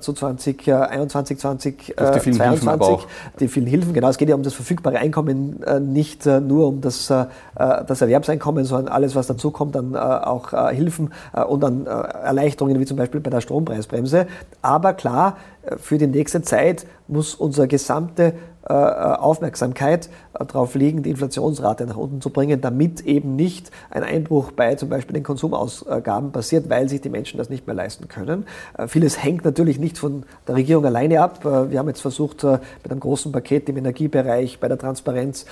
zu 0.00 0.12
2021, 0.12 1.38
2022. 1.38 2.98
Die, 3.38 3.38
die 3.40 3.48
vielen 3.48 3.66
Hilfen, 3.66 3.92
genau. 3.92 4.08
Es 4.08 4.18
geht 4.18 4.28
ja 4.28 4.34
um 4.34 4.42
das 4.42 4.54
verfügbare 4.54 4.98
Einkommen, 4.98 5.64
nicht 5.92 6.26
nur 6.26 6.68
um 6.68 6.80
das, 6.80 7.08
das 7.54 8.00
Erwerbseinkommen, 8.00 8.64
sondern 8.64 8.92
alles, 8.92 9.14
was 9.14 9.26
dazukommt, 9.26 9.74
dann 9.74 9.96
auch 9.96 10.70
Hilfen 10.70 11.12
und 11.48 11.60
dann 11.60 11.86
Erleichterungen, 11.86 12.78
wie 12.80 12.86
zum 12.86 12.96
Beispiel 12.96 13.20
bei 13.20 13.30
der 13.30 13.40
Strompreisbremse. 13.40 14.26
Aber 14.62 14.92
klar, 14.92 15.36
für 15.78 15.98
die 15.98 16.06
nächste 16.06 16.42
Zeit 16.42 16.86
muss 17.08 17.34
unsere 17.34 17.68
gesamte 17.68 18.24
äh, 18.24 18.32
Aufmerksamkeit 18.66 20.08
äh, 20.38 20.44
darauf 20.46 20.74
liegen, 20.74 21.02
die 21.02 21.10
Inflationsrate 21.10 21.84
nach 21.86 21.96
unten 21.96 22.20
zu 22.20 22.30
bringen, 22.30 22.60
damit 22.60 23.02
eben 23.02 23.36
nicht 23.36 23.70
ein 23.90 24.02
Einbruch 24.02 24.52
bei 24.52 24.74
zum 24.74 24.88
Beispiel 24.88 25.14
den 25.14 25.22
Konsumausgaben 25.22 26.32
passiert, 26.32 26.70
weil 26.70 26.88
sich 26.88 27.00
die 27.00 27.10
Menschen 27.10 27.36
das 27.36 27.50
nicht 27.50 27.66
mehr 27.66 27.76
leisten 27.76 28.08
können. 28.08 28.46
Äh, 28.78 28.88
vieles 28.88 29.22
hängt 29.22 29.44
natürlich 29.44 29.78
nicht 29.78 29.98
von 29.98 30.24
der 30.48 30.54
Regierung 30.54 30.86
alleine 30.86 31.20
ab. 31.20 31.44
Wir 31.44 31.78
haben 31.78 31.88
jetzt 31.88 32.00
versucht, 32.00 32.42
mit 32.44 32.90
einem 32.90 33.00
großen 33.00 33.32
Paket 33.32 33.68
im 33.68 33.76
Energiebereich, 33.76 34.60
bei 34.60 34.68
der 34.68 34.78
Transparenz, 34.78 35.46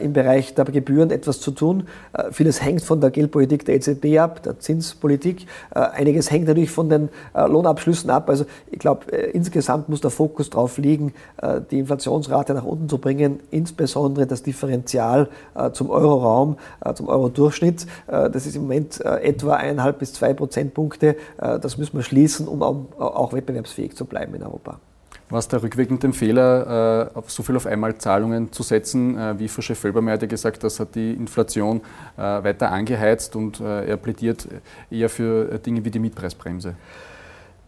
im 0.00 0.12
Bereich 0.12 0.54
der 0.54 0.64
Gebühren 0.64 1.10
etwas 1.10 1.40
zu 1.40 1.50
tun. 1.50 1.84
Vieles 2.30 2.62
hängt 2.62 2.82
von 2.82 3.00
der 3.00 3.10
Geldpolitik 3.10 3.64
der 3.64 3.76
EZB 3.76 4.18
ab, 4.18 4.42
der 4.42 4.58
Zinspolitik. 4.58 5.46
Einiges 5.70 6.30
hängt 6.30 6.46
natürlich 6.46 6.70
von 6.70 6.88
den 6.88 7.08
Lohnabschlüssen 7.34 8.10
ab. 8.10 8.28
Also 8.28 8.44
ich 8.70 8.78
glaube, 8.78 9.06
insgesamt 9.14 9.88
muss 9.88 10.00
der 10.00 10.10
Fokus 10.10 10.50
darauf 10.50 10.78
liegen, 10.78 11.12
die 11.70 11.80
Inflationsrate 11.80 12.54
nach 12.56 12.64
unten 12.64 12.88
zu 12.88 12.98
bringen, 12.98 13.40
insbesondere 13.50 14.26
das 14.26 14.42
Differential 14.42 15.28
äh, 15.54 15.70
zum 15.70 15.90
Euroraum, 15.90 16.56
äh, 16.84 16.92
zum 16.94 17.08
Euro-Durchschnitt. 17.08 17.86
Äh, 18.08 18.30
das 18.30 18.46
ist 18.46 18.56
im 18.56 18.62
Moment 18.62 19.00
etwa 19.00 19.54
eineinhalb 19.54 19.98
bis 20.00 20.12
zwei 20.14 20.32
Prozentpunkte. 20.34 21.16
Das 21.36 21.78
müssen 21.78 21.96
wir 21.96 22.02
schließen, 22.02 22.48
um 22.48 22.62
auch 22.62 23.32
wettbewerbsfähig 23.32 23.94
zu 23.94 24.04
bleiben 24.04 24.34
in 24.34 24.42
Europa. 24.42 24.78
War 25.28 25.38
es 25.38 25.48
der 25.48 25.62
rückwirkende 25.62 26.12
Fehler, 26.12 27.10
auf 27.14 27.30
so 27.30 27.42
viel 27.42 27.56
auf 27.56 27.66
einmal 27.66 27.96
Zahlungen 27.98 28.52
zu 28.52 28.62
setzen? 28.62 29.38
Wie 29.38 29.48
Frau 29.48 29.62
Chef-Felbermeier 29.62 30.14
hat 30.14 30.22
ja 30.22 30.28
gesagt, 30.28 30.64
das 30.64 30.80
hat 30.80 30.94
die 30.94 31.12
Inflation 31.12 31.80
weiter 32.16 32.70
angeheizt 32.70 33.36
und 33.36 33.60
er 33.60 33.96
plädiert 33.96 34.48
eher 34.90 35.08
für 35.08 35.58
Dinge 35.58 35.84
wie 35.84 35.90
die 35.90 35.98
Mietpreisbremse. 35.98 36.74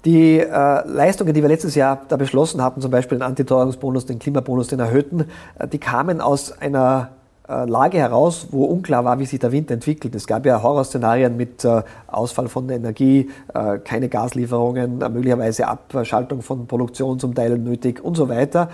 Die 0.04 0.38
äh, 0.38 0.46
Leistungen, 0.86 1.34
die 1.34 1.42
wir 1.42 1.48
letztes 1.48 1.74
Jahr 1.74 2.02
da 2.08 2.16
beschlossen 2.16 2.62
hatten, 2.62 2.80
zum 2.80 2.90
Beispiel 2.90 3.18
den 3.18 3.22
Antiteuerungsbonus, 3.22 4.06
den 4.06 4.18
Klimabonus, 4.18 4.68
den 4.68 4.78
erhöhten, 4.80 5.24
äh, 5.58 5.66
die 5.66 5.78
kamen 5.78 6.20
aus 6.20 6.52
einer 6.60 7.10
äh, 7.48 7.64
Lage 7.64 7.98
heraus, 7.98 8.48
wo 8.50 8.64
unklar 8.66 9.04
war, 9.04 9.18
wie 9.18 9.24
sich 9.24 9.40
der 9.40 9.52
Winter 9.52 9.74
entwickelt. 9.74 10.14
Es 10.14 10.26
gab 10.26 10.44
ja 10.44 10.62
Horrorszenarien 10.62 11.36
mit 11.36 11.64
äh, 11.64 11.82
Ausfall 12.06 12.48
von 12.48 12.68
Energie, 12.68 13.30
äh, 13.54 13.78
keine 13.78 14.08
Gaslieferungen, 14.08 14.98
möglicherweise 14.98 15.66
Abschaltung 15.66 16.42
von 16.42 16.66
Produktion 16.66 17.18
zum 17.18 17.34
Teil 17.34 17.58
nötig 17.58 18.04
und 18.04 18.16
so 18.16 18.28
weiter 18.28 18.68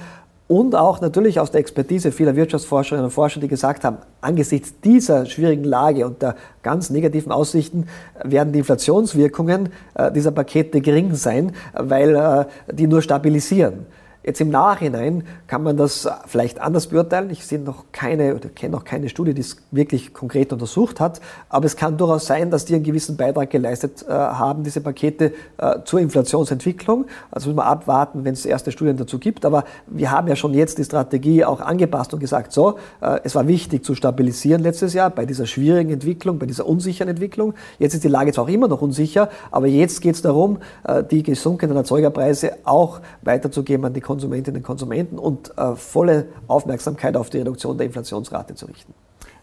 und 0.47 0.75
auch 0.75 1.01
natürlich 1.01 1.41
aus 1.41 1.51
der 1.51 1.61
Expertise 1.61 2.13
vieler 2.13 2.37
Wirtschaftsforscherinnen 2.37 3.07
und 3.07 3.11
Forscher, 3.11 3.41
die 3.41 3.49
gesagt 3.49 3.83
haben, 3.83 3.99
angesichts 4.21 4.75
dieser 4.81 5.25
schwierigen 5.25 5.65
Lage 5.65 6.07
und 6.07 6.21
der 6.21 6.37
ganz 6.63 6.91
negativen 6.91 7.33
Aussichten 7.33 7.87
werden 8.23 8.53
die 8.53 8.59
Inflationswirkungen 8.59 9.71
äh, 9.95 10.13
dieser 10.13 10.33
Pakete 10.33 10.83
gering 10.83 11.15
sein, 11.15 11.53
weil 11.73 12.15
äh, 12.15 12.45
die 12.73 12.87
nur 12.87 13.01
stabilisieren. 13.01 13.87
Jetzt 14.25 14.41
im 14.41 14.49
Nachhinein 14.49 15.25
kann 15.47 15.63
man 15.63 15.77
das 15.77 16.09
vielleicht 16.27 16.59
anders 16.59 16.87
beurteilen. 16.87 17.29
Ich 17.29 17.45
sehe 17.45 17.59
noch 17.59 17.85
keine 17.93 18.35
oder 18.35 18.49
kenne 18.49 18.73
noch 18.73 18.85
keine 18.85 19.11
Studie, 19.11 19.35
die 19.35 19.43
es 19.43 19.59
wirklich 19.71 20.15
konkret 20.15 20.51
untersucht 20.51 20.99
hat. 20.99 21.21
Aber 21.51 21.67
es 21.67 21.77
kann 21.77 21.99
durchaus 21.99 22.25
sein, 22.25 22.51
dass 22.51 22.65
die 22.65 22.75
einen 22.75 22.85
gewissen 22.85 23.19
Beitrag 23.19 23.51
geleistet 23.51 24.03
äh, 24.09 24.13
haben, 24.13 24.65
diese 24.65 24.81
Pakete 24.81 25.35
äh, 25.59 25.81
zur 25.85 26.01
Inflationsentwicklung. 26.01 27.05
Also 27.31 27.51
müssen 27.51 27.59
wir 27.59 27.67
abwarten, 27.67 28.25
wenn 28.25 28.33
es 28.33 28.47
erste 28.47 28.73
Studien 28.73 28.97
dazu 28.97 29.19
gibt. 29.19 29.45
Aber 29.45 29.65
wir 29.87 30.11
haben 30.11 30.27
ja 30.27 30.37
schon 30.37 30.55
jetzt 30.55 30.79
die 30.79 30.85
Strategie 30.85 31.45
auch 31.45 31.61
angepasst 31.61 32.15
und 32.15 32.21
gesagt, 32.21 32.51
so, 32.51 32.79
äh, 33.03 33.21
es 33.25 33.35
war 33.35 33.47
wichtig 33.47 33.85
zu 33.85 33.95
stabilisieren 33.95 34.63
letztes 34.63 34.95
Jahr 34.95 35.11
bei 35.11 35.27
dieser 35.27 35.45
schwierigen 35.45 35.91
Entwicklung, 35.91 36.39
bei 36.39 36.47
dieser 36.47 36.67
unsicheren 36.67 37.11
Entwicklung. 37.11 37.53
Jetzt 37.79 37.93
ist 37.93 38.05
die 38.05 38.09
Lage 38.09 38.33
zwar 38.33 38.45
auch 38.45 38.49
immer 38.49 38.69
noch 38.69 38.81
unsicher, 38.81 39.29
aber 39.51 39.67
jetzt 39.67 40.01
geht 40.01 40.15
es 40.15 40.23
darum, 40.23 40.61
äh, 40.85 41.05
die 41.05 41.23
gesunkenen 41.23 41.77
Erzeugerpreise 41.77 42.53
auch 42.65 43.03
weiterzugeben 43.21 43.85
an 43.85 43.93
die 43.93 44.01
Konsumenten 44.01 44.14
Konsumentinnen 44.15 44.61
und 44.61 44.65
Konsumenten 44.65 45.19
und 45.19 45.59
äh, 45.59 45.75
volle 45.75 46.27
Aufmerksamkeit 46.47 47.17
auf 47.17 47.31
die 47.31 47.39
Reduktion 47.39 47.77
der 47.77 47.87
Inflationsrate 47.87 48.55
zu 48.55 48.67
richten. 48.67 48.95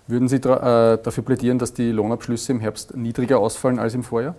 Würden 0.07 0.29
Sie 0.29 0.37
äh, 0.37 0.39
dafür 0.41 1.23
plädieren, 1.23 1.59
dass 1.59 1.73
die 1.73 1.91
Lohnabschlüsse 1.91 2.53
im 2.53 2.61
Herbst 2.61 2.95
niedriger 2.95 3.39
ausfallen 3.39 3.79
als 3.79 3.93
im 3.93 4.03
Vorjahr? 4.03 4.35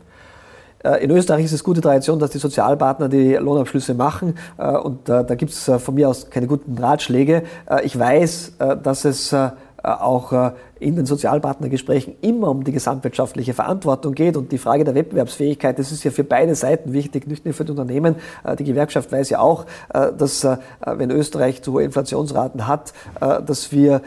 Äh, 0.82 1.04
in 1.04 1.10
Österreich 1.10 1.44
ist 1.44 1.52
es 1.52 1.62
gute 1.62 1.82
Tradition, 1.82 2.18
dass 2.18 2.30
die 2.30 2.38
Sozialpartner 2.38 3.10
die 3.10 3.34
Lohnabschlüsse 3.34 3.92
machen 3.92 4.38
äh, 4.56 4.68
und 4.70 5.06
äh, 5.10 5.22
da 5.22 5.34
gibt 5.34 5.52
es 5.52 5.70
von 5.78 5.94
mir 5.94 6.08
aus 6.08 6.30
keine 6.30 6.46
guten 6.46 6.76
Ratschläge. 6.78 7.42
Ich 7.82 7.98
weiß, 7.98 8.54
dass 8.82 9.04
es 9.04 9.36
auch 9.82 10.52
in 10.82 10.96
den 10.96 11.06
Sozialpartnergesprächen 11.06 12.14
immer 12.20 12.48
um 12.48 12.64
die 12.64 12.72
gesamtwirtschaftliche 12.72 13.54
Verantwortung 13.54 14.14
geht 14.14 14.36
und 14.36 14.52
die 14.52 14.58
Frage 14.58 14.84
der 14.84 14.94
Wettbewerbsfähigkeit, 14.94 15.78
das 15.78 15.92
ist 15.92 16.04
ja 16.04 16.10
für 16.10 16.24
beide 16.24 16.54
Seiten 16.54 16.92
wichtig, 16.92 17.26
nicht 17.26 17.44
nur 17.44 17.54
für 17.54 17.64
die 17.64 17.70
Unternehmen. 17.70 18.16
Äh, 18.44 18.56
die 18.56 18.64
Gewerkschaft 18.64 19.12
weiß 19.12 19.30
ja 19.30 19.38
auch, 19.38 19.66
äh, 19.94 20.12
dass 20.12 20.44
äh, 20.44 20.58
wenn 20.84 21.10
Österreich 21.10 21.62
zu 21.62 21.74
hohe 21.74 21.84
Inflationsraten 21.84 22.66
hat, 22.66 22.92
dass 23.20 23.72
wir 23.72 24.02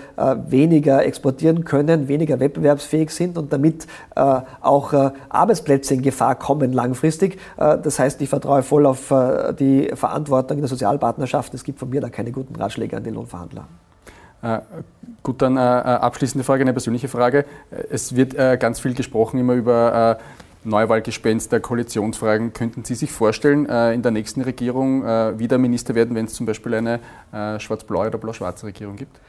weniger 0.47 1.05
exportieren 1.05 1.63
können, 1.63 2.07
weniger 2.07 2.39
wettbewerbsfähig 2.39 3.09
sind 3.09 3.38
und 3.38 3.53
damit 3.53 3.88
auch 4.15 4.93
Arbeitsplätze 5.29 5.93
in 5.93 6.01
Gefahr 6.01 6.35
kommen 6.35 6.73
langfristig. 6.73 7.39
Das 7.57 7.99
heißt, 7.99 8.21
ich 8.21 8.29
vertraue 8.29 8.63
voll 8.63 8.85
auf 8.85 9.13
die 9.57 9.89
Verantwortung 9.93 10.57
in 10.57 10.63
der 10.63 10.69
Sozialpartnerschaft. 10.69 11.53
Es 11.53 11.63
gibt 11.63 11.79
von 11.79 11.89
mir 11.89 12.01
da 12.01 12.09
keine 12.09 12.31
guten 12.31 12.55
Ratschläge 12.55 12.97
an 12.97 13.03
die 13.03 13.11
Lohnverhandler. 13.11 13.67
Äh, 14.45 14.60
gut, 15.23 15.41
dann 15.41 15.58
äh, 15.58 15.60
äh, 15.60 15.63
abschließende 15.63 16.43
Frage, 16.43 16.62
eine 16.62 16.73
persönliche 16.73 17.08
Frage. 17.08 17.45
Es 17.89 18.15
wird 18.15 18.36
ganz 18.60 18.79
viel 18.79 18.93
gesprochen 18.93 19.39
immer 19.39 19.53
über 19.53 20.19
Neuwahlgespenster, 20.63 21.60
Koalitionsfragen. 21.60 22.53
Könnten 22.53 22.84
Sie 22.84 22.95
sich 22.95 23.12
vorstellen, 23.12 23.65
in 23.65 24.01
der 24.01 24.12
nächsten 24.12 24.41
Regierung 24.41 25.03
wieder 25.03 25.58
Minister 25.58 25.95
werden, 25.95 26.15
wenn 26.15 26.25
es 26.25 26.34
zum 26.34 26.45
Beispiel 26.45 26.73
eine 26.73 26.99
schwarz-blaue 27.60 28.08
oder 28.08 28.17
blau-schwarze 28.17 28.67
Regierung 28.67 28.95
gibt? 28.95 29.19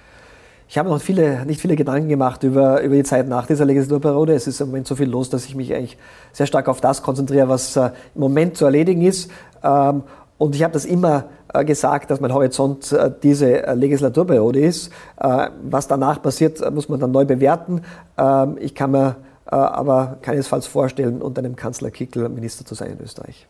Ich 0.68 0.78
habe 0.78 0.88
noch 0.88 1.00
viele, 1.00 1.46
nicht 1.46 1.60
viele 1.60 1.76
Gedanken 1.76 2.08
gemacht 2.08 2.42
über, 2.42 2.80
über 2.82 2.96
die 2.96 3.04
Zeit 3.04 3.28
nach 3.28 3.46
dieser 3.46 3.64
Legislaturperiode. 3.64 4.34
Es 4.34 4.46
ist 4.46 4.60
im 4.60 4.68
Moment 4.68 4.86
so 4.86 4.96
viel 4.96 5.08
los, 5.08 5.30
dass 5.30 5.44
ich 5.44 5.54
mich 5.54 5.74
eigentlich 5.74 5.98
sehr 6.32 6.46
stark 6.46 6.68
auf 6.68 6.80
das 6.80 7.02
konzentriere, 7.02 7.48
was 7.48 7.76
im 7.76 7.92
Moment 8.14 8.56
zu 8.56 8.64
erledigen 8.64 9.02
ist. 9.02 9.30
Und 10.38 10.54
ich 10.54 10.62
habe 10.62 10.72
das 10.72 10.84
immer 10.84 11.24
äh, 11.52 11.64
gesagt, 11.64 12.10
dass 12.10 12.20
mein 12.20 12.32
Horizont 12.32 12.92
äh, 12.92 13.10
diese 13.22 13.66
äh, 13.66 13.74
Legislaturperiode 13.74 14.60
ist. 14.60 14.92
Was 15.16 15.88
danach 15.88 16.20
passiert, 16.20 16.60
muss 16.72 16.88
man 16.88 17.00
dann 17.00 17.10
neu 17.10 17.24
bewerten. 17.24 17.82
Ähm, 18.18 18.56
ich 18.60 18.74
kann 18.74 18.90
mir 18.90 19.16
aber 19.48 20.18
keinesfalls 20.22 20.66
vorstellen, 20.66 21.22
unter 21.22 21.38
einem 21.38 21.54
Kanzler 21.54 21.92
Kickl 21.92 22.28
Minister 22.28 22.64
zu 22.64 22.74
sein 22.74 22.90
in 22.90 23.00
Österreich. 23.00 23.46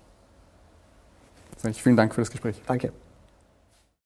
Vielen 1.72 1.96
Dank 1.96 2.14
für 2.14 2.20
das 2.20 2.30
Gespräch. 2.30 2.60
Danke. 2.66 2.92